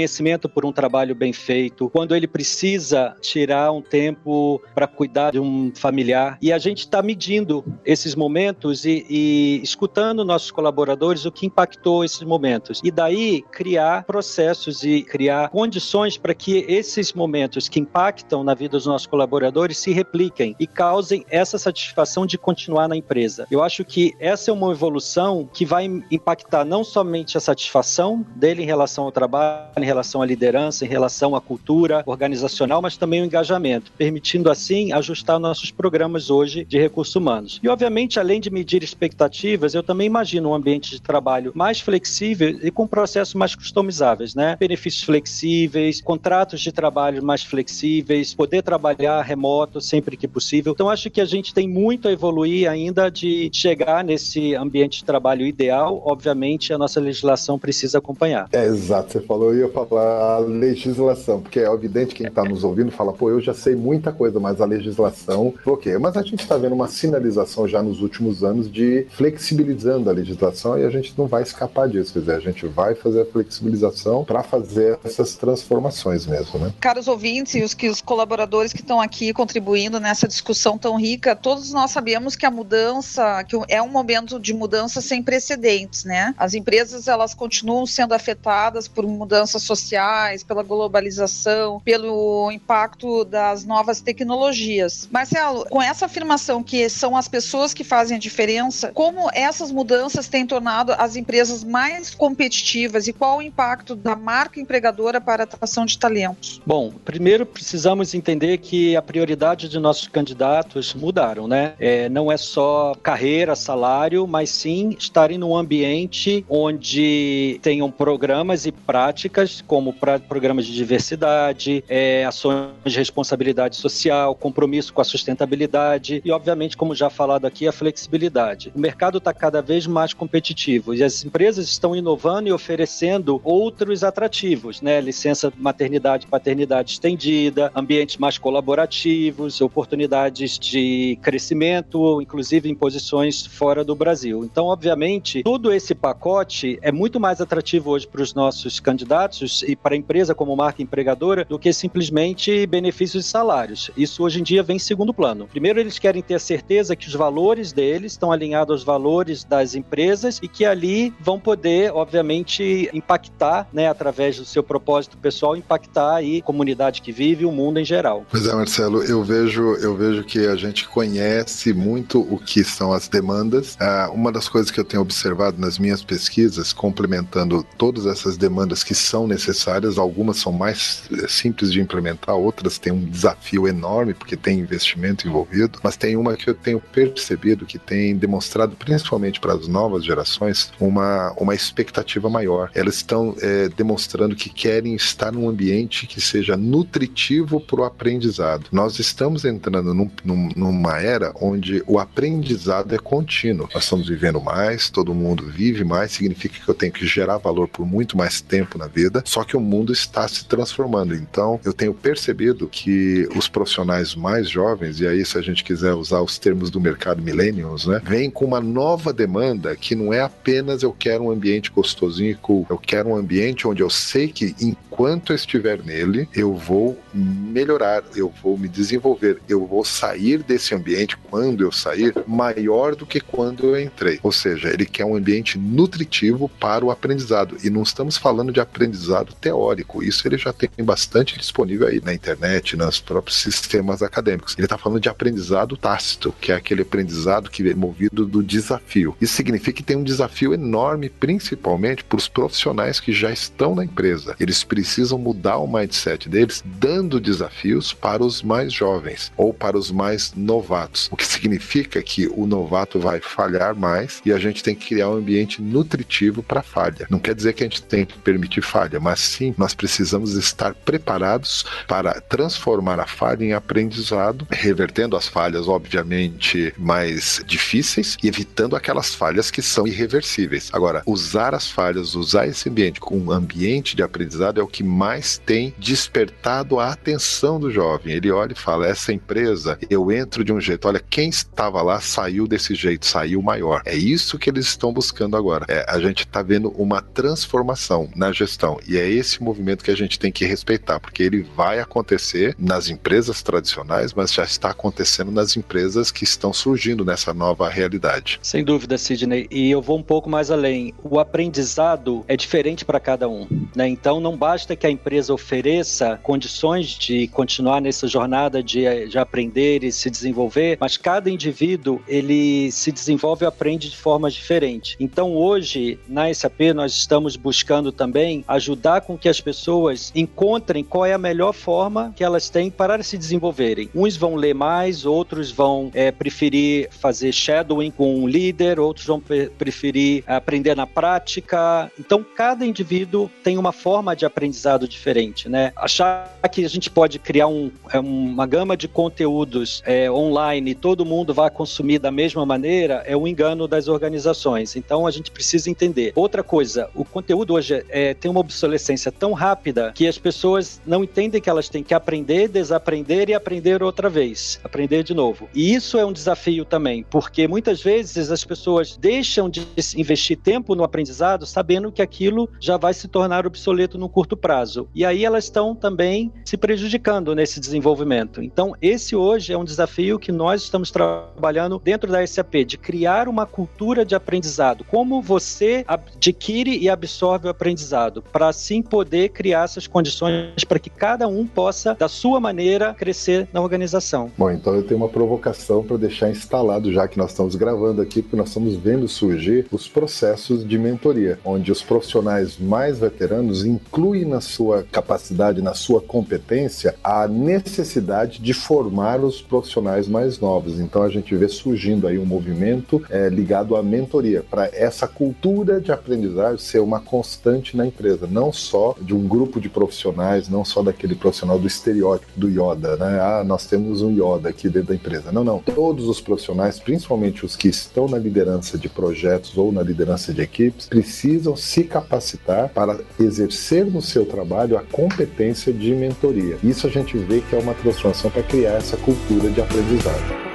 por 0.48 0.64
um 0.64 0.72
trabalho 0.72 1.14
bem 1.14 1.32
feito, 1.32 1.88
quando 1.90 2.14
ele 2.14 2.26
precisa 2.26 3.16
tirar 3.20 3.72
um 3.72 3.82
tempo 3.82 4.60
para 4.74 4.86
cuidar 4.86 5.32
de 5.32 5.40
um 5.40 5.72
familiar. 5.74 6.38
E 6.40 6.52
a 6.52 6.58
gente 6.58 6.80
está 6.80 7.02
medindo 7.02 7.64
esses 7.84 8.14
momentos 8.14 8.84
e, 8.84 9.06
e 9.08 9.60
escutando 9.62 10.24
nossos 10.24 10.50
colaboradores 10.50 11.24
o 11.24 11.32
que 11.32 11.46
impactou 11.46 12.04
esses 12.04 12.22
momentos. 12.22 12.80
E 12.82 12.90
daí 12.90 13.42
criar 13.52 14.04
processos 14.04 14.82
e 14.82 15.02
criar 15.02 15.48
condições 15.50 16.16
para 16.16 16.34
que 16.34 16.64
esses 16.68 17.12
momentos 17.12 17.68
que 17.68 17.80
impactam 17.80 18.42
na 18.42 18.54
vida 18.54 18.72
dos 18.72 18.86
nossos 18.86 19.06
colaboradores 19.06 19.78
se 19.78 19.92
repliquem 19.92 20.56
e 20.58 20.66
causem 20.66 21.24
essa 21.30 21.58
satisfação 21.58 22.26
de 22.26 22.38
continuar 22.38 22.88
na 22.88 22.96
empresa. 22.96 23.46
Eu 23.50 23.62
acho 23.62 23.84
que 23.84 24.14
essa 24.18 24.50
é 24.50 24.54
uma 24.54 24.72
evolução 24.72 25.48
que 25.52 25.64
vai 25.64 25.84
impactar 26.10 26.64
não 26.64 26.82
somente 26.82 27.36
a 27.36 27.40
satisfação 27.40 28.24
dele 28.34 28.62
em 28.62 28.66
relação 28.66 29.04
ao 29.04 29.12
trabalho, 29.12 29.83
em 29.84 29.86
relação 29.86 30.22
à 30.22 30.26
liderança, 30.26 30.84
em 30.84 30.88
relação 30.88 31.36
à 31.36 31.40
cultura 31.40 32.02
organizacional, 32.06 32.80
mas 32.80 32.96
também 32.96 33.20
o 33.20 33.24
engajamento, 33.24 33.92
permitindo 33.96 34.50
assim 34.50 34.92
ajustar 34.92 35.38
nossos 35.38 35.70
programas 35.70 36.30
hoje 36.30 36.64
de 36.64 36.78
recursos 36.78 37.14
humanos. 37.14 37.60
E 37.62 37.68
obviamente, 37.68 38.18
além 38.18 38.40
de 38.40 38.50
medir 38.50 38.82
expectativas, 38.82 39.74
eu 39.74 39.82
também 39.82 40.06
imagino 40.06 40.50
um 40.50 40.54
ambiente 40.54 40.90
de 40.90 41.00
trabalho 41.00 41.52
mais 41.54 41.80
flexível 41.80 42.58
e 42.62 42.70
com 42.70 42.86
processos 42.86 43.34
mais 43.34 43.54
customizáveis, 43.54 44.34
né? 44.34 44.56
Benefícios 44.58 45.04
flexíveis, 45.04 46.00
contratos 46.00 46.60
de 46.60 46.72
trabalho 46.72 47.22
mais 47.22 47.42
flexíveis, 47.42 48.34
poder 48.34 48.62
trabalhar 48.62 49.20
remoto 49.22 49.80
sempre 49.80 50.16
que 50.16 50.26
possível. 50.26 50.72
Então, 50.72 50.88
acho 50.88 51.10
que 51.10 51.20
a 51.20 51.24
gente 51.24 51.52
tem 51.52 51.68
muito 51.68 52.08
a 52.08 52.12
evoluir 52.12 52.70
ainda 52.70 53.10
de 53.10 53.50
chegar 53.52 54.02
nesse 54.02 54.54
ambiente 54.54 54.98
de 54.98 55.04
trabalho 55.04 55.46
ideal. 55.46 56.02
Obviamente, 56.04 56.72
a 56.72 56.78
nossa 56.78 57.00
legislação 57.00 57.58
precisa 57.58 57.98
acompanhar. 57.98 58.48
É 58.52 58.64
exato, 58.64 59.12
você 59.12 59.20
falou, 59.20 59.52
eu 59.52 59.60
ia 59.60 59.68
falar 59.74 60.36
a 60.36 60.38
legislação, 60.38 61.40
porque 61.40 61.58
é 61.58 61.72
evidente 61.72 62.14
quem 62.14 62.26
está 62.26 62.44
nos 62.44 62.62
ouvindo 62.62 62.92
fala, 62.92 63.12
pô, 63.12 63.28
eu 63.28 63.40
já 63.40 63.52
sei 63.52 63.74
muita 63.74 64.12
coisa, 64.12 64.38
mas 64.38 64.60
a 64.60 64.64
legislação, 64.64 65.52
ok. 65.66 65.98
Mas 65.98 66.16
a 66.16 66.22
gente 66.22 66.40
está 66.40 66.56
vendo 66.56 66.74
uma 66.74 66.86
sinalização 66.86 67.66
já 67.66 67.82
nos 67.82 68.00
últimos 68.00 68.44
anos 68.44 68.70
de 68.70 69.06
flexibilizando 69.10 70.08
a 70.08 70.12
legislação 70.12 70.78
e 70.78 70.84
a 70.84 70.90
gente 70.90 71.14
não 71.18 71.26
vai 71.26 71.42
escapar 71.42 71.88
disso, 71.88 72.12
quer 72.12 72.20
dizer, 72.20 72.34
a 72.36 72.40
gente 72.40 72.66
vai 72.66 72.94
fazer 72.94 73.22
a 73.22 73.26
flexibilização 73.26 74.24
para 74.24 74.42
fazer 74.42 74.98
essas 75.04 75.34
transformações 75.34 76.26
mesmo, 76.26 76.60
né? 76.60 76.72
Caros 76.80 77.08
ouvintes 77.08 77.54
e 77.54 77.62
os 77.62 77.74
que 77.74 77.88
os 77.88 78.00
colaboradores 78.00 78.72
que 78.72 78.80
estão 78.80 79.00
aqui 79.00 79.32
contribuindo 79.32 79.98
nessa 79.98 80.28
discussão 80.28 80.78
tão 80.78 80.96
rica, 80.96 81.34
todos 81.34 81.72
nós 81.72 81.90
sabemos 81.90 82.36
que 82.36 82.46
a 82.46 82.50
mudança, 82.50 83.42
que 83.44 83.56
é 83.68 83.82
um 83.82 83.88
momento 83.88 84.38
de 84.38 84.54
mudança 84.54 85.00
sem 85.00 85.22
precedentes, 85.22 86.04
né? 86.04 86.34
As 86.38 86.54
empresas 86.54 87.08
elas 87.08 87.34
continuam 87.34 87.86
sendo 87.86 88.14
afetadas 88.14 88.86
por 88.86 89.04
mudanças 89.06 89.63
sociais, 89.64 90.42
pela 90.42 90.62
globalização, 90.62 91.80
pelo 91.84 92.50
impacto 92.52 93.24
das 93.24 93.64
novas 93.64 94.00
tecnologias. 94.00 95.08
Marcelo, 95.10 95.66
com 95.70 95.82
essa 95.82 96.06
afirmação 96.06 96.62
que 96.62 96.88
são 96.88 97.16
as 97.16 97.28
pessoas 97.28 97.74
que 97.74 97.84
fazem 97.84 98.16
a 98.16 98.20
diferença, 98.20 98.90
como 98.92 99.28
essas 99.32 99.70
mudanças 99.70 100.28
têm 100.28 100.46
tornado 100.46 100.92
as 100.98 101.16
empresas 101.16 101.64
mais 101.64 102.14
competitivas 102.14 103.08
e 103.08 103.12
qual 103.12 103.38
o 103.38 103.42
impacto 103.42 103.94
da 103.94 104.16
marca 104.16 104.60
empregadora 104.60 105.20
para 105.20 105.42
a 105.42 105.44
atração 105.44 105.84
de 105.84 105.98
talentos? 105.98 106.60
Bom, 106.66 106.92
primeiro 107.04 107.46
precisamos 107.46 108.14
entender 108.14 108.58
que 108.58 108.96
a 108.96 109.02
prioridade 109.02 109.68
de 109.68 109.78
nossos 109.78 110.08
candidatos 110.08 110.94
mudaram, 110.94 111.46
né? 111.46 111.74
É, 111.78 112.08
não 112.08 112.30
é 112.30 112.36
só 112.36 112.94
carreira, 113.02 113.54
salário, 113.56 114.26
mas 114.26 114.50
sim 114.50 114.96
estarem 114.98 115.38
num 115.38 115.56
ambiente 115.56 116.44
onde 116.48 117.58
tenham 117.62 117.90
programas 117.90 118.66
e 118.66 118.72
práticas, 118.72 119.53
como 119.62 119.92
pra, 119.92 120.18
programas 120.18 120.66
de 120.66 120.74
diversidade, 120.74 121.84
é, 121.88 122.24
ações 122.24 122.70
de 122.84 122.96
responsabilidade 122.98 123.76
social, 123.76 124.34
compromisso 124.34 124.92
com 124.92 125.00
a 125.00 125.04
sustentabilidade 125.04 126.22
e, 126.24 126.30
obviamente, 126.30 126.76
como 126.76 126.94
já 126.94 127.10
falado 127.10 127.46
aqui, 127.46 127.66
a 127.66 127.72
flexibilidade. 127.72 128.72
O 128.74 128.80
mercado 128.80 129.18
está 129.18 129.32
cada 129.32 129.60
vez 129.62 129.86
mais 129.86 130.12
competitivo 130.12 130.94
e 130.94 131.02
as 131.02 131.24
empresas 131.24 131.68
estão 131.68 131.94
inovando 131.94 132.48
e 132.48 132.52
oferecendo 132.52 133.40
outros 133.44 134.04
atrativos, 134.04 134.80
né? 134.80 135.00
Licença 135.00 135.52
maternidade, 135.56 136.26
paternidade 136.26 136.92
estendida, 136.92 137.70
ambientes 137.74 138.16
mais 138.16 138.38
colaborativos, 138.38 139.60
oportunidades 139.60 140.58
de 140.58 141.18
crescimento, 141.22 142.20
inclusive 142.20 142.68
em 142.68 142.74
posições 142.74 143.46
fora 143.46 143.84
do 143.84 143.94
Brasil. 143.94 144.44
Então, 144.44 144.66
obviamente, 144.66 145.42
todo 145.42 145.72
esse 145.72 145.94
pacote 145.94 146.78
é 146.82 146.92
muito 146.92 147.20
mais 147.20 147.40
atrativo 147.40 147.90
hoje 147.90 148.06
para 148.06 148.22
os 148.22 148.34
nossos 148.34 148.80
candidatos 148.80 149.43
e 149.66 149.76
para 149.76 149.94
a 149.94 149.98
empresa 149.98 150.34
como 150.34 150.56
marca 150.56 150.82
empregadora 150.82 151.44
do 151.44 151.58
que 151.58 151.72
simplesmente 151.72 152.66
benefícios 152.66 153.26
e 153.26 153.28
salários. 153.28 153.90
Isso 153.96 154.22
hoje 154.22 154.40
em 154.40 154.42
dia 154.42 154.62
vem 154.62 154.76
em 154.76 154.78
segundo 154.78 155.12
plano. 155.12 155.46
Primeiro, 155.46 155.80
eles 155.80 155.98
querem 155.98 156.22
ter 156.22 156.34
a 156.34 156.38
certeza 156.38 156.96
que 156.96 157.08
os 157.08 157.14
valores 157.14 157.72
deles 157.72 158.12
estão 158.12 158.32
alinhados 158.32 158.72
aos 158.72 158.84
valores 158.84 159.44
das 159.44 159.74
empresas 159.74 160.38
e 160.42 160.48
que 160.48 160.64
ali 160.64 161.12
vão 161.20 161.38
poder, 161.38 161.92
obviamente, 161.92 162.88
impactar, 162.92 163.68
né, 163.72 163.88
através 163.88 164.36
do 164.36 164.44
seu 164.44 164.62
propósito 164.62 165.16
pessoal, 165.18 165.56
impactar 165.56 166.16
aí 166.16 166.38
a 166.38 166.42
comunidade 166.42 167.02
que 167.02 167.12
vive 167.12 167.42
e 167.42 167.46
o 167.46 167.52
mundo 167.52 167.78
em 167.78 167.84
geral. 167.84 168.24
Pois 168.30 168.46
é, 168.46 168.54
Marcelo, 168.54 169.02
eu 169.04 169.22
vejo, 169.22 169.74
eu 169.76 169.96
vejo 169.96 170.24
que 170.24 170.46
a 170.46 170.56
gente 170.56 170.88
conhece 170.88 171.72
muito 171.72 172.20
o 172.20 172.38
que 172.38 172.64
são 172.64 172.92
as 172.92 173.08
demandas. 173.08 173.76
Ah, 173.80 174.10
uma 174.12 174.32
das 174.32 174.48
coisas 174.48 174.70
que 174.70 174.80
eu 174.80 174.84
tenho 174.84 175.02
observado 175.02 175.60
nas 175.60 175.78
minhas 175.78 176.02
pesquisas, 176.02 176.72
complementando 176.72 177.64
todas 177.76 178.06
essas 178.06 178.36
demandas 178.36 178.82
que 178.82 178.94
são 178.94 179.26
necessárias, 179.34 179.98
algumas 179.98 180.38
são 180.38 180.52
mais 180.52 181.02
eh, 181.12 181.26
simples 181.28 181.72
de 181.72 181.80
implementar, 181.80 182.36
outras 182.36 182.78
têm 182.78 182.92
um 182.92 183.04
desafio 183.04 183.66
enorme 183.66 184.14
porque 184.14 184.36
tem 184.36 184.60
investimento 184.60 185.26
envolvido, 185.26 185.78
mas 185.82 185.96
tem 185.96 186.16
uma 186.16 186.36
que 186.36 186.48
eu 186.48 186.54
tenho 186.54 186.80
percebido 186.80 187.66
que 187.66 187.78
tem 187.78 188.16
demonstrado, 188.16 188.76
principalmente 188.76 189.40
para 189.40 189.54
as 189.54 189.66
novas 189.66 190.04
gerações, 190.04 190.72
uma, 190.80 191.32
uma 191.38 191.54
expectativa 191.54 192.28
maior. 192.30 192.70
Elas 192.74 192.96
estão 192.96 193.34
é, 193.40 193.68
demonstrando 193.68 194.36
que 194.36 194.48
querem 194.48 194.94
estar 194.94 195.32
num 195.32 195.48
ambiente 195.48 196.06
que 196.06 196.20
seja 196.20 196.56
nutritivo 196.56 197.60
para 197.60 197.80
o 197.80 197.84
aprendizado. 197.84 198.66
Nós 198.70 198.98
estamos 198.98 199.44
entrando 199.44 199.92
num, 199.92 200.10
num, 200.24 200.48
numa 200.54 201.00
era 201.00 201.32
onde 201.40 201.82
o 201.86 201.98
aprendizado 201.98 202.94
é 202.94 202.98
contínuo. 202.98 203.68
Nós 203.74 203.84
estamos 203.84 204.08
vivendo 204.08 204.40
mais, 204.40 204.90
todo 204.90 205.14
mundo 205.14 205.44
vive 205.46 205.84
mais, 205.84 206.12
significa 206.12 206.58
que 206.62 206.68
eu 206.68 206.74
tenho 206.74 206.92
que 206.92 207.06
gerar 207.06 207.38
valor 207.38 207.68
por 207.68 207.84
muito 207.86 208.16
mais 208.16 208.40
tempo 208.40 208.78
na 208.78 208.86
vida, 208.86 209.22
só 209.24 209.42
que 209.42 209.56
o 209.56 209.60
mundo 209.60 209.92
está 209.92 210.28
se 210.28 210.44
transformando. 210.44 211.14
Então, 211.14 211.58
eu 211.64 211.72
tenho 211.72 211.94
percebido 211.94 212.68
que 212.68 213.26
os 213.34 213.48
profissionais 213.48 214.14
mais 214.14 214.48
jovens, 214.48 215.00
e 215.00 215.06
aí 215.06 215.24
se 215.24 215.38
a 215.38 215.40
gente 215.40 215.64
quiser 215.64 215.94
usar 215.94 216.20
os 216.20 216.38
termos 216.38 216.70
do 216.70 216.80
mercado 216.80 217.22
millennials, 217.22 217.86
né, 217.86 218.00
vem 218.04 218.30
com 218.30 218.44
uma 218.44 218.60
nova 218.60 219.12
demanda 219.12 219.74
que 219.74 219.94
não 219.94 220.12
é 220.12 220.20
apenas 220.20 220.82
eu 220.82 220.92
quero 220.92 221.24
um 221.24 221.30
ambiente 221.30 221.70
gostosinho 221.70 222.30
e 222.30 222.34
cool, 222.34 222.66
eu 222.68 222.78
quero 222.78 223.08
um 223.08 223.16
ambiente 223.16 223.66
onde 223.66 223.82
eu 223.82 223.90
sei 223.90 224.28
que 224.28 224.54
enquanto 224.60 225.32
eu 225.32 225.36
estiver 225.36 225.82
nele, 225.82 226.28
eu 226.34 226.54
vou 226.54 226.98
melhorar, 227.12 228.04
eu 228.14 228.32
vou 228.42 228.58
me 228.58 228.68
desenvolver, 228.68 229.40
eu 229.48 229.66
vou 229.66 229.84
sair 229.84 230.42
desse 230.42 230.74
ambiente 230.74 231.16
quando 231.16 231.62
eu 231.62 231.72
sair 231.72 232.14
maior 232.26 232.94
do 232.94 233.06
que 233.06 233.20
quando 233.20 233.64
eu 233.64 233.80
entrei. 233.80 234.20
Ou 234.22 234.32
seja, 234.32 234.68
ele 234.68 234.84
quer 234.84 235.04
um 235.04 235.16
ambiente 235.16 235.58
nutritivo 235.58 236.48
para 236.60 236.84
o 236.84 236.90
aprendizado. 236.90 237.56
E 237.64 237.70
não 237.70 237.82
estamos 237.82 238.16
falando 238.16 238.52
de 238.52 238.60
aprendizado 238.60 239.03
teórico, 239.40 240.02
isso 240.02 240.26
ele 240.26 240.38
já 240.38 240.52
tem 240.52 240.70
bastante 240.82 241.38
disponível 241.38 241.88
aí 241.88 242.00
na 242.02 242.14
internet, 242.14 242.76
nos 242.76 243.00
próprios 243.00 243.36
sistemas 243.36 244.02
acadêmicos. 244.02 244.54
Ele 244.56 244.66
está 244.66 244.78
falando 244.78 245.00
de 245.00 245.08
aprendizado 245.08 245.76
tácito, 245.76 246.34
que 246.40 246.52
é 246.52 246.54
aquele 246.54 246.82
aprendizado 246.82 247.50
que 247.50 247.68
é 247.68 247.74
movido 247.74 248.26
do 248.26 248.42
desafio. 248.42 249.16
Isso 249.20 249.34
significa 249.34 249.72
que 249.72 249.82
tem 249.82 249.96
um 249.96 250.04
desafio 250.04 250.54
enorme, 250.54 251.08
principalmente 251.08 252.04
para 252.04 252.16
os 252.16 252.28
profissionais 252.28 253.00
que 253.00 253.12
já 253.12 253.30
estão 253.30 253.74
na 253.74 253.84
empresa. 253.84 254.36
Eles 254.38 254.62
precisam 254.64 255.18
mudar 255.18 255.58
o 255.58 255.66
mindset 255.66 256.28
deles, 256.28 256.62
dando 256.64 257.20
desafios 257.20 257.92
para 257.92 258.24
os 258.24 258.42
mais 258.42 258.72
jovens 258.72 259.32
ou 259.36 259.52
para 259.52 259.78
os 259.78 259.90
mais 259.90 260.32
novatos. 260.36 261.08
O 261.10 261.16
que 261.16 261.26
significa 261.26 262.02
que 262.02 262.26
o 262.28 262.46
novato 262.46 262.98
vai 262.98 263.20
falhar 263.20 263.74
mais 263.74 264.20
e 264.24 264.32
a 264.32 264.38
gente 264.38 264.62
tem 264.62 264.74
que 264.74 264.88
criar 264.88 265.08
um 265.10 265.16
ambiente 265.16 265.60
nutritivo 265.60 266.42
para 266.42 266.62
falha. 266.62 267.06
Não 267.10 267.18
quer 267.18 267.34
dizer 267.34 267.52
que 267.52 267.62
a 267.62 267.66
gente 267.66 267.82
tem 267.82 268.04
que 268.04 268.18
permitir 268.18 268.62
falha, 268.62 268.93
falha, 268.94 269.00
mas 269.00 269.20
sim 269.20 269.54
nós 269.58 269.74
precisamos 269.74 270.34
estar 270.34 270.74
preparados 270.74 271.64
para 271.86 272.20
transformar 272.20 273.00
a 273.00 273.06
falha 273.06 273.44
em 273.44 273.52
aprendizado, 273.52 274.46
revertendo 274.50 275.16
as 275.16 275.28
falhas, 275.28 275.68
obviamente, 275.68 276.72
mais 276.76 277.42
difíceis 277.46 278.16
e 278.22 278.28
evitando 278.28 278.76
aquelas 278.76 279.14
falhas 279.14 279.50
que 279.50 279.62
são 279.62 279.86
irreversíveis. 279.86 280.70
Agora, 280.72 281.02
usar 281.06 281.54
as 281.54 281.70
falhas, 281.70 282.14
usar 282.14 282.46
esse 282.46 282.68
ambiente 282.68 283.00
com 283.00 283.18
um 283.18 283.30
ambiente 283.30 283.96
de 283.96 284.02
aprendizado 284.02 284.60
é 284.60 284.62
o 284.62 284.68
que 284.68 284.82
mais 284.82 285.38
tem 285.38 285.74
despertado 285.78 286.78
a 286.78 286.92
atenção 286.92 287.58
do 287.58 287.70
jovem. 287.70 288.14
Ele 288.14 288.30
olha 288.30 288.52
e 288.52 288.58
fala: 288.58 288.86
essa 288.86 289.12
empresa, 289.12 289.78
eu 289.90 290.10
entro 290.12 290.44
de 290.44 290.52
um 290.52 290.60
jeito, 290.60 290.86
olha, 290.86 291.00
quem 291.00 291.28
estava 291.28 291.82
lá 291.82 292.00
saiu 292.00 292.46
desse 292.46 292.74
jeito, 292.74 293.06
saiu 293.06 293.42
maior. 293.42 293.82
É 293.84 293.94
isso 293.94 294.38
que 294.38 294.50
eles 294.50 294.66
estão 294.66 294.92
buscando 294.92 295.36
agora. 295.36 295.66
É, 295.68 295.84
a 295.88 295.98
gente 295.98 296.20
está 296.20 296.42
vendo 296.42 296.70
uma 296.70 297.00
transformação 297.00 298.08
na 298.14 298.32
gestão 298.32 298.78
e 298.86 298.98
é 298.98 299.08
esse 299.08 299.42
movimento 299.42 299.84
que 299.84 299.90
a 299.90 299.96
gente 299.96 300.18
tem 300.18 300.30
que 300.30 300.44
respeitar, 300.44 301.00
porque 301.00 301.22
ele 301.22 301.42
vai 301.56 301.80
acontecer 301.80 302.54
nas 302.58 302.88
empresas 302.88 303.42
tradicionais, 303.42 304.12
mas 304.12 304.32
já 304.32 304.44
está 304.44 304.70
acontecendo 304.70 305.30
nas 305.30 305.56
empresas 305.56 306.10
que 306.10 306.24
estão 306.24 306.52
surgindo 306.52 307.04
nessa 307.04 307.32
nova 307.32 307.68
realidade. 307.68 308.38
Sem 308.42 308.64
dúvida, 308.64 308.98
Sidney. 308.98 309.46
E 309.50 309.70
eu 309.70 309.80
vou 309.80 309.98
um 309.98 310.02
pouco 310.02 310.28
mais 310.28 310.50
além. 310.50 310.94
O 311.02 311.18
aprendizado 311.18 312.24
é 312.28 312.36
diferente 312.36 312.84
para 312.84 313.00
cada 313.00 313.28
um. 313.28 313.46
Né? 313.74 313.88
Então, 313.88 314.20
não 314.20 314.36
basta 314.36 314.76
que 314.76 314.86
a 314.86 314.90
empresa 314.90 315.32
ofereça 315.32 316.18
condições 316.22 316.88
de 316.88 317.28
continuar 317.28 317.80
nessa 317.80 318.06
jornada 318.06 318.62
de, 318.62 319.08
de 319.08 319.18
aprender 319.18 319.84
e 319.84 319.92
se 319.92 320.10
desenvolver, 320.10 320.78
mas 320.80 320.96
cada 320.96 321.30
indivíduo 321.30 322.00
ele 322.06 322.70
se 322.70 322.92
desenvolve 322.92 323.44
e 323.44 323.46
aprende 323.46 323.90
de 323.90 323.96
formas 323.96 324.34
diferentes. 324.34 324.96
Então, 324.98 325.34
hoje, 325.34 325.98
na 326.08 326.32
SAP, 326.32 326.72
nós 326.74 326.92
estamos 326.92 327.36
buscando 327.36 327.90
também 327.90 328.44
ajudar 328.46 328.73
com 329.02 329.16
que 329.16 329.28
as 329.28 329.40
pessoas 329.40 330.12
encontrem 330.14 330.84
qual 330.84 331.06
é 331.06 331.12
a 331.12 331.18
melhor 331.18 331.52
forma 331.52 332.12
que 332.16 332.24
elas 332.24 332.48
têm 332.48 332.70
para 332.70 333.02
se 333.02 333.16
desenvolverem. 333.16 333.88
Uns 333.94 334.16
vão 334.16 334.34
ler 334.34 334.54
mais, 334.54 335.04
outros 335.04 335.50
vão 335.50 335.90
é, 335.94 336.10
preferir 336.10 336.88
fazer 336.90 337.32
shadowing 337.32 337.90
com 337.90 338.16
um 338.16 338.28
líder, 338.28 338.78
outros 338.78 339.06
vão 339.06 339.20
preferir 339.20 340.24
aprender 340.26 340.74
na 340.74 340.86
prática. 340.86 341.90
Então, 341.98 342.24
cada 342.24 342.64
indivíduo 342.64 343.30
tem 343.42 343.58
uma 343.58 343.72
forma 343.72 344.14
de 344.14 344.24
aprendizado 344.24 344.86
diferente, 344.86 345.48
né? 345.48 345.72
Achar 345.76 346.32
que 346.50 346.64
a 346.64 346.68
gente 346.68 346.90
pode 346.90 347.18
criar 347.18 347.48
um, 347.48 347.70
é, 347.92 347.98
uma 347.98 348.46
gama 348.46 348.76
de 348.76 348.88
conteúdos 348.88 349.82
é, 349.86 350.10
online 350.10 350.72
e 350.72 350.74
todo 350.74 351.04
mundo 351.04 351.32
vai 351.32 351.50
consumir 351.50 351.98
da 351.98 352.10
mesma 352.10 352.44
maneira 352.44 353.02
é 353.06 353.16
um 353.16 353.26
engano 353.26 353.66
das 353.66 353.88
organizações. 353.88 354.76
Então, 354.76 355.06
a 355.06 355.10
gente 355.10 355.30
precisa 355.30 355.70
entender. 355.70 356.12
Outra 356.14 356.42
coisa, 356.42 356.88
o 356.94 357.04
conteúdo 357.04 357.54
hoje 357.54 357.84
é, 357.88 358.14
tem 358.14 358.30
uma 358.30 358.40
obsolescência 358.64 359.12
tão 359.12 359.32
rápida 359.32 359.92
que 359.94 360.06
as 360.08 360.18
pessoas 360.18 360.80
não 360.86 361.04
entendem 361.04 361.40
que 361.40 361.50
elas 361.50 361.68
têm 361.68 361.82
que 361.82 361.94
aprender, 361.94 362.48
desaprender 362.48 363.28
e 363.28 363.34
aprender 363.34 363.82
outra 363.82 364.08
vez, 364.08 364.58
aprender 364.64 365.02
de 365.02 365.14
novo. 365.14 365.48
E 365.54 365.74
isso 365.74 365.98
é 365.98 366.04
um 366.04 366.12
desafio 366.12 366.64
também, 366.64 367.04
porque 367.10 367.46
muitas 367.46 367.82
vezes 367.82 368.30
as 368.30 368.44
pessoas 368.44 368.96
deixam 368.96 369.48
de 369.48 369.66
investir 369.96 370.38
tempo 370.38 370.74
no 370.74 370.82
aprendizado 370.82 371.46
sabendo 371.46 371.92
que 371.92 372.02
aquilo 372.02 372.48
já 372.58 372.76
vai 372.76 372.94
se 372.94 373.06
tornar 373.06 373.46
obsoleto 373.46 373.98
no 373.98 374.08
curto 374.08 374.36
prazo. 374.36 374.88
E 374.94 375.04
aí 375.04 375.24
elas 375.24 375.44
estão 375.44 375.74
também 375.74 376.32
se 376.44 376.56
prejudicando 376.56 377.34
nesse 377.34 377.60
desenvolvimento. 377.60 378.42
Então, 378.42 378.74
esse 378.80 379.14
hoje 379.14 379.52
é 379.52 379.58
um 379.58 379.64
desafio 379.64 380.18
que 380.18 380.32
nós 380.32 380.62
estamos 380.62 380.90
trabalhando 380.90 381.80
dentro 381.82 382.10
da 382.10 382.26
SAP, 382.26 382.64
de 382.66 382.78
criar 382.78 383.28
uma 383.28 383.46
cultura 383.46 384.04
de 384.04 384.14
aprendizado. 384.14 384.84
Como 384.84 385.20
você 385.20 385.84
adquire 385.86 386.78
e 386.78 386.88
absorve 386.88 387.46
o 387.46 387.50
aprendizado, 387.50 388.22
para 388.22 388.52
assim 388.54 388.80
poder 388.80 389.30
criar 389.30 389.64
essas 389.64 389.86
condições 389.86 390.64
para 390.66 390.78
que 390.78 390.88
cada 390.88 391.26
um 391.26 391.46
possa, 391.46 391.94
da 391.94 392.08
sua 392.08 392.40
maneira, 392.40 392.94
crescer 392.94 393.48
na 393.52 393.60
organização. 393.60 394.30
Bom, 394.38 394.50
então 394.50 394.74
eu 394.74 394.82
tenho 394.82 394.98
uma 394.98 395.08
provocação 395.08 395.82
para 395.82 395.96
deixar 395.96 396.30
instalado, 396.30 396.92
já 396.92 397.06
que 397.08 397.18
nós 397.18 397.30
estamos 397.30 397.56
gravando 397.56 398.00
aqui, 398.00 398.22
porque 398.22 398.36
nós 398.36 398.48
estamos 398.48 398.76
vendo 398.76 399.08
surgir 399.08 399.66
os 399.70 399.88
processos 399.88 400.66
de 400.66 400.78
mentoria, 400.78 401.38
onde 401.44 401.72
os 401.72 401.82
profissionais 401.82 402.56
mais 402.58 402.98
veteranos 402.98 403.64
incluem 403.64 404.24
na 404.24 404.40
sua 404.40 404.84
capacidade, 404.84 405.60
na 405.60 405.74
sua 405.74 406.00
competência, 406.00 406.94
a 407.02 407.26
necessidade 407.26 408.40
de 408.40 408.54
formar 408.54 409.20
os 409.20 409.42
profissionais 409.42 410.06
mais 410.06 410.38
novos. 410.38 410.78
Então 410.78 411.02
a 411.02 411.08
gente 411.08 411.34
vê 411.34 411.48
surgindo 411.48 412.06
aí 412.06 412.18
um 412.18 412.24
movimento 412.24 413.02
é, 413.10 413.28
ligado 413.28 413.76
à 413.76 413.82
mentoria, 413.82 414.44
para 414.48 414.70
essa 414.72 415.08
cultura 415.08 415.80
de 415.80 415.90
aprendizagem 415.90 416.58
ser 416.58 416.80
uma 416.80 417.00
constante 417.00 417.76
na 417.76 417.86
empresa, 417.86 418.28
não 418.30 418.43
só 418.52 418.94
de 419.00 419.14
um 419.14 419.26
grupo 419.26 419.60
de 419.60 419.68
profissionais, 419.68 420.48
não 420.48 420.64
só 420.64 420.82
daquele 420.82 421.14
profissional 421.14 421.58
do 421.58 421.66
estereótipo 421.66 422.32
do 422.36 422.48
Yoda, 422.48 422.96
né? 422.96 423.20
Ah, 423.20 423.44
nós 423.44 423.66
temos 423.66 424.02
um 424.02 424.10
Yoda 424.10 424.48
aqui 424.48 424.68
dentro 424.68 424.88
da 424.88 424.94
empresa. 424.94 425.32
Não, 425.32 425.44
não. 425.44 425.58
Todos 425.58 426.08
os 426.08 426.20
profissionais, 426.20 426.78
principalmente 426.78 427.44
os 427.44 427.56
que 427.56 427.68
estão 427.68 428.08
na 428.08 428.18
liderança 428.18 428.78
de 428.78 428.88
projetos 428.88 429.56
ou 429.56 429.72
na 429.72 429.82
liderança 429.82 430.32
de 430.32 430.42
equipes, 430.42 430.86
precisam 430.86 431.56
se 431.56 431.84
capacitar 431.84 432.68
para 432.68 433.00
exercer 433.18 433.84
no 433.84 434.02
seu 434.02 434.26
trabalho 434.26 434.76
a 434.76 434.82
competência 434.82 435.72
de 435.72 435.94
mentoria. 435.94 436.58
Isso 436.62 436.86
a 436.86 436.90
gente 436.90 437.16
vê 437.16 437.40
que 437.40 437.54
é 437.54 437.58
uma 437.58 437.74
transformação 437.74 438.30
para 438.30 438.42
criar 438.42 438.72
essa 438.72 438.96
cultura 438.96 439.50
de 439.50 439.60
aprendizagem. 439.60 440.53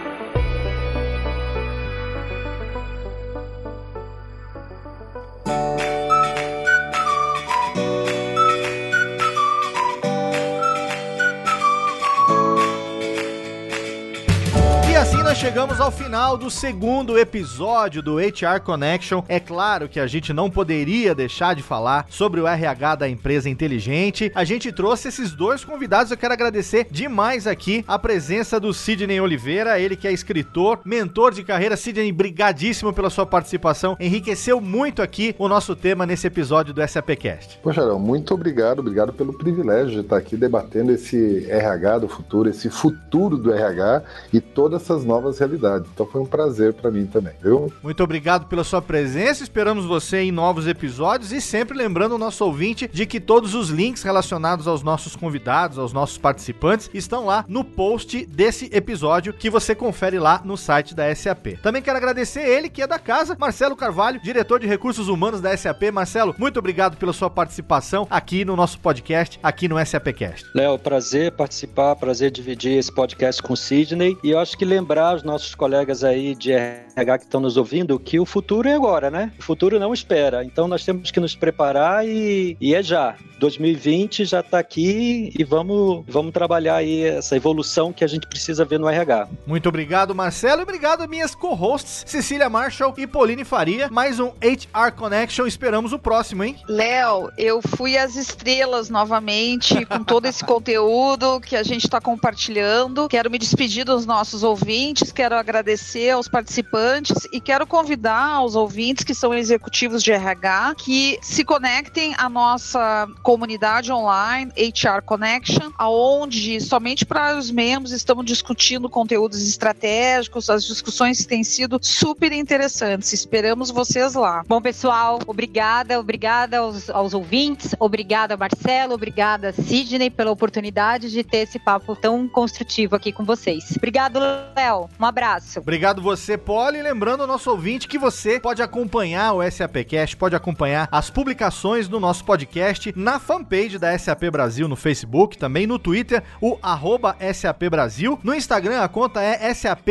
Final 16.09 16.35
do 16.39 16.49
segundo 16.49 17.19
episódio 17.19 18.01
do 18.01 18.17
HR 18.17 18.59
Connection. 18.65 19.21
É 19.27 19.39
claro 19.39 19.87
que 19.87 19.99
a 19.99 20.07
gente 20.07 20.33
não 20.33 20.49
poderia 20.49 21.13
deixar 21.13 21.53
de 21.53 21.61
falar 21.61 22.07
sobre 22.09 22.41
o 22.41 22.47
RH 22.47 22.95
da 22.95 23.07
empresa 23.07 23.47
inteligente. 23.47 24.31
A 24.33 24.43
gente 24.43 24.71
trouxe 24.71 25.09
esses 25.09 25.33
dois 25.33 25.63
convidados. 25.63 26.11
Eu 26.11 26.17
quero 26.17 26.33
agradecer 26.33 26.87
demais 26.89 27.45
aqui 27.45 27.85
a 27.87 27.99
presença 27.99 28.59
do 28.59 28.73
Sidney 28.73 29.21
Oliveira, 29.21 29.79
ele 29.79 29.95
que 29.95 30.07
é 30.07 30.11
escritor, 30.11 30.79
mentor 30.83 31.31
de 31.31 31.43
carreira. 31.43 31.77
Sidney, 31.77 32.11
brigadíssimo 32.11 32.91
pela 32.91 33.11
sua 33.11 33.27
participação. 33.27 33.95
Enriqueceu 33.99 34.59
muito 34.59 35.03
aqui 35.03 35.35
o 35.37 35.47
nosso 35.47 35.75
tema 35.75 36.07
nesse 36.07 36.25
episódio 36.25 36.73
do 36.73 36.81
SAPcast. 36.87 37.59
Poxa, 37.61 37.83
Arão, 37.83 37.99
muito 37.99 38.33
obrigado. 38.33 38.79
Obrigado 38.79 39.13
pelo 39.13 39.37
privilégio 39.37 39.91
de 39.91 39.99
estar 39.99 40.17
aqui 40.17 40.35
debatendo 40.35 40.91
esse 40.91 41.45
RH 41.47 41.99
do 41.99 42.09
futuro, 42.09 42.49
esse 42.49 42.67
futuro 42.67 43.37
do 43.37 43.53
RH 43.53 44.01
e 44.33 44.41
todas 44.41 44.81
essas 44.81 45.05
novas 45.05 45.19
novas 45.19 45.37
realidades. 45.37 45.87
Então 45.99 46.09
foi 46.09 46.21
um 46.21 46.25
prazer 46.25 46.73
para 46.73 46.89
mim 46.89 47.05
também, 47.05 47.33
viu? 47.43 47.73
Muito 47.83 48.01
obrigado 48.01 48.45
pela 48.45 48.63
sua 48.63 48.81
presença. 48.81 49.43
Esperamos 49.43 49.83
você 49.83 50.19
em 50.19 50.31
novos 50.31 50.65
episódios 50.65 51.33
e 51.33 51.41
sempre 51.41 51.77
lembrando 51.77 52.15
o 52.15 52.17
nosso 52.17 52.45
ouvinte 52.45 52.87
de 52.87 53.05
que 53.05 53.19
todos 53.19 53.53
os 53.53 53.67
links 53.67 54.01
relacionados 54.01 54.65
aos 54.65 54.81
nossos 54.81 55.13
convidados, 55.13 55.77
aos 55.77 55.91
nossos 55.91 56.17
participantes, 56.17 56.89
estão 56.93 57.25
lá 57.25 57.43
no 57.49 57.65
post 57.65 58.25
desse 58.27 58.69
episódio 58.71 59.33
que 59.33 59.49
você 59.49 59.75
confere 59.75 60.17
lá 60.19 60.41
no 60.45 60.55
site 60.55 60.95
da 60.95 61.13
SAP. 61.13 61.59
Também 61.61 61.81
quero 61.81 61.97
agradecer 61.97 62.47
ele 62.47 62.69
que 62.69 62.81
é 62.81 62.87
da 62.87 62.97
casa, 62.97 63.35
Marcelo 63.37 63.75
Carvalho, 63.75 64.21
diretor 64.21 64.57
de 64.57 64.67
recursos 64.67 65.09
humanos 65.09 65.41
da 65.41 65.55
SAP. 65.57 65.91
Marcelo, 65.91 66.33
muito 66.37 66.59
obrigado 66.59 66.95
pela 66.95 67.11
sua 67.11 67.29
participação 67.29 68.07
aqui 68.09 68.45
no 68.45 68.55
nosso 68.55 68.79
podcast, 68.79 69.37
aqui 69.43 69.67
no 69.67 69.85
SAPcast. 69.85 70.49
Léo, 70.55 70.79
prazer 70.79 71.33
participar, 71.33 71.93
prazer 71.97 72.31
dividir 72.31 72.77
esse 72.77 72.89
podcast 72.89 73.43
com 73.43 73.51
o 73.51 73.57
Sidney 73.57 74.17
e 74.23 74.29
eu 74.29 74.39
acho 74.39 74.57
que 74.57 74.63
lembrar 74.63 75.17
os 75.17 75.23
nossos 75.23 75.53
colegas 75.53 75.88
aí 76.03 76.35
de 76.35 76.51
RH 76.51 77.17
que 77.17 77.23
estão 77.25 77.41
nos 77.41 77.57
ouvindo 77.57 77.99
que 77.99 78.19
o 78.19 78.25
futuro 78.25 78.69
é 78.69 78.73
agora, 78.73 79.09
né? 79.09 79.31
O 79.39 79.43
futuro 79.43 79.79
não 79.79 79.93
espera. 79.93 80.43
Então 80.43 80.67
nós 80.67 80.85
temos 80.85 81.09
que 81.09 81.19
nos 81.19 81.35
preparar 81.35 82.07
e, 82.07 82.55
e 82.61 82.75
é 82.75 82.83
já. 82.83 83.15
2020 83.39 84.25
já 84.25 84.41
está 84.41 84.59
aqui 84.59 85.31
e 85.37 85.43
vamos, 85.43 86.03
vamos 86.07 86.31
trabalhar 86.31 86.75
aí 86.75 87.03
essa 87.05 87.35
evolução 87.35 87.91
que 87.91 88.03
a 88.03 88.07
gente 88.07 88.27
precisa 88.27 88.65
ver 88.65 88.79
no 88.79 88.87
RH. 88.87 89.29
Muito 89.47 89.69
obrigado, 89.69 90.13
Marcelo, 90.13 90.61
e 90.61 90.63
obrigado 90.63 91.07
minhas 91.07 91.33
co-hosts, 91.33 92.03
Cecília 92.05 92.49
Marshall 92.49 92.93
e 92.97 93.07
Pauline 93.07 93.45
Faria. 93.45 93.89
Mais 93.89 94.19
um 94.19 94.33
HR 94.41 94.91
Connection, 94.95 95.47
esperamos 95.47 95.93
o 95.93 95.99
próximo, 95.99 96.43
hein? 96.43 96.57
Léo, 96.67 97.31
eu 97.37 97.61
fui 97.61 97.97
às 97.97 98.15
estrelas 98.15 98.89
novamente 98.89 99.83
com 99.87 100.03
todo 100.03 100.25
esse 100.25 100.43
conteúdo 100.43 101.39
que 101.39 101.55
a 101.55 101.63
gente 101.63 101.85
está 101.85 102.01
compartilhando. 102.01 103.07
Quero 103.07 103.31
me 103.31 103.39
despedir 103.39 103.85
dos 103.85 104.05
nossos 104.05 104.43
ouvintes, 104.43 105.11
quero 105.11 105.35
agradecer 105.35 105.78
aos 106.13 106.27
participantes 106.27 107.27
e 107.31 107.39
quero 107.41 107.65
convidar 107.65 108.43
os 108.43 108.55
ouvintes 108.55 109.03
que 109.03 109.13
são 109.13 109.33
executivos 109.33 110.03
de 110.03 110.11
RH 110.11 110.75
que 110.77 111.19
se 111.21 111.43
conectem 111.43 112.13
à 112.17 112.29
nossa 112.29 113.07
comunidade 113.23 113.91
online 113.91 114.51
HR 114.55 115.01
Connection, 115.03 115.71
aonde 115.77 116.61
somente 116.61 117.05
para 117.05 117.37
os 117.37 117.49
membros 117.49 117.91
estamos 117.91 118.25
discutindo 118.25 118.89
conteúdos 118.89 119.41
estratégicos, 119.47 120.49
as 120.49 120.63
discussões 120.63 121.25
têm 121.25 121.43
sido 121.43 121.79
super 121.81 122.31
interessantes. 122.31 123.13
Esperamos 123.13 123.71
vocês 123.71 124.13
lá. 124.13 124.43
Bom, 124.47 124.61
pessoal, 124.61 125.19
obrigada, 125.25 125.99
obrigada 125.99 126.59
aos, 126.59 126.89
aos 126.89 127.13
ouvintes, 127.13 127.75
obrigada 127.79 128.37
Marcelo, 128.37 128.93
obrigada 128.93 129.51
Sidney 129.53 130.09
pela 130.09 130.31
oportunidade 130.31 131.09
de 131.09 131.23
ter 131.23 131.39
esse 131.39 131.59
papo 131.59 131.95
tão 131.95 132.27
construtivo 132.27 132.95
aqui 132.95 133.11
com 133.11 133.23
vocês. 133.23 133.73
Obrigado, 133.77 134.19
Léo. 134.19 134.89
Um 134.99 135.05
abraço. 135.05 135.59
Obrigado 135.69 136.01
você, 136.01 136.35
Poli. 136.35 136.81
Lembrando 136.81 137.21
ao 137.21 137.27
nosso 137.27 137.51
ouvinte 137.51 137.87
que 137.87 137.99
você 137.99 138.39
pode 138.39 138.59
acompanhar 138.59 139.33
o 139.33 139.51
SAPcast, 139.51 140.17
pode 140.17 140.35
acompanhar 140.35 140.89
as 140.91 141.11
publicações 141.11 141.87
do 141.87 141.99
nosso 141.99 142.25
podcast 142.25 142.91
na 142.95 143.19
fanpage 143.19 143.77
da 143.77 143.95
SAP 143.95 144.31
Brasil 144.31 144.67
no 144.67 144.75
Facebook, 144.75 145.37
também 145.37 145.67
no 145.67 145.77
Twitter, 145.77 146.23
o 146.41 146.57
arroba 146.59 147.15
SAP 147.31 147.69
Brasil. 147.69 148.19
No 148.23 148.33
Instagram, 148.33 148.81
a 148.81 148.87
conta 148.87 149.21
é 149.21 149.53
SAP 149.53 149.89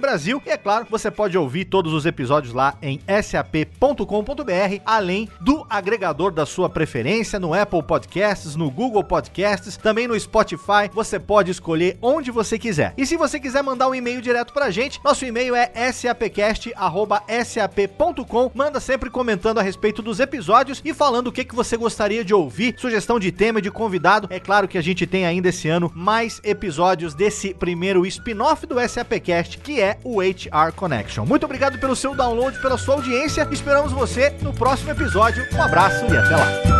Brasil. 0.00 0.40
E 0.46 0.50
é 0.50 0.56
claro, 0.56 0.86
você 0.88 1.10
pode 1.10 1.36
ouvir 1.36 1.64
todos 1.64 1.92
os 1.92 2.06
episódios 2.06 2.54
lá 2.54 2.74
em 2.80 3.00
sap.com.br, 3.20 4.80
além 4.86 5.28
do 5.40 5.66
agregador 5.68 6.30
da 6.30 6.46
sua 6.46 6.70
preferência 6.70 7.40
no 7.40 7.52
Apple 7.52 7.82
Podcasts, 7.82 8.54
no 8.54 8.70
Google 8.70 9.02
Podcasts, 9.02 9.76
também 9.76 10.06
no 10.06 10.18
Spotify. 10.20 10.88
Você 10.92 11.18
pode 11.18 11.50
escolher 11.50 11.98
onde 12.00 12.30
você 12.30 12.56
quiser. 12.56 12.94
E 12.96 13.04
se 13.04 13.16
você 13.16 13.40
quiser 13.40 13.64
mandar 13.64 13.88
um 13.88 13.94
e-mail 13.96 14.22
direto 14.22 14.52
pra 14.52 14.70
gente, 14.70 14.99
nosso 15.02 15.24
e-mail 15.24 15.54
é 15.54 15.70
sapcast@sap.com. 15.92 18.50
Manda 18.54 18.80
sempre 18.80 19.10
comentando 19.10 19.58
a 19.58 19.62
respeito 19.62 20.02
dos 20.02 20.20
episódios 20.20 20.82
e 20.84 20.92
falando 20.92 21.28
o 21.28 21.32
que 21.32 21.44
que 21.44 21.54
você 21.54 21.76
gostaria 21.76 22.24
de 22.24 22.34
ouvir, 22.34 22.74
sugestão 22.78 23.18
de 23.18 23.32
tema 23.32 23.58
e 23.58 23.62
de 23.62 23.70
convidado. 23.70 24.28
É 24.30 24.40
claro 24.40 24.68
que 24.68 24.78
a 24.78 24.82
gente 24.82 25.06
tem 25.06 25.26
ainda 25.26 25.48
esse 25.48 25.68
ano 25.68 25.90
mais 25.94 26.40
episódios 26.44 27.14
desse 27.14 27.54
primeiro 27.54 28.04
spin-off 28.06 28.66
do 28.66 28.80
SAPcast, 28.80 29.58
que 29.58 29.80
é 29.80 29.98
o 30.04 30.20
HR 30.20 30.72
Connection. 30.74 31.24
Muito 31.24 31.44
obrigado 31.44 31.78
pelo 31.78 31.96
seu 31.96 32.14
download, 32.14 32.60
pela 32.60 32.78
sua 32.78 32.96
audiência. 32.96 33.48
Esperamos 33.50 33.92
você 33.92 34.30
no 34.42 34.52
próximo 34.52 34.90
episódio. 34.90 35.46
Um 35.54 35.62
abraço 35.62 36.04
e 36.06 36.16
até 36.16 36.36
lá. 36.36 36.79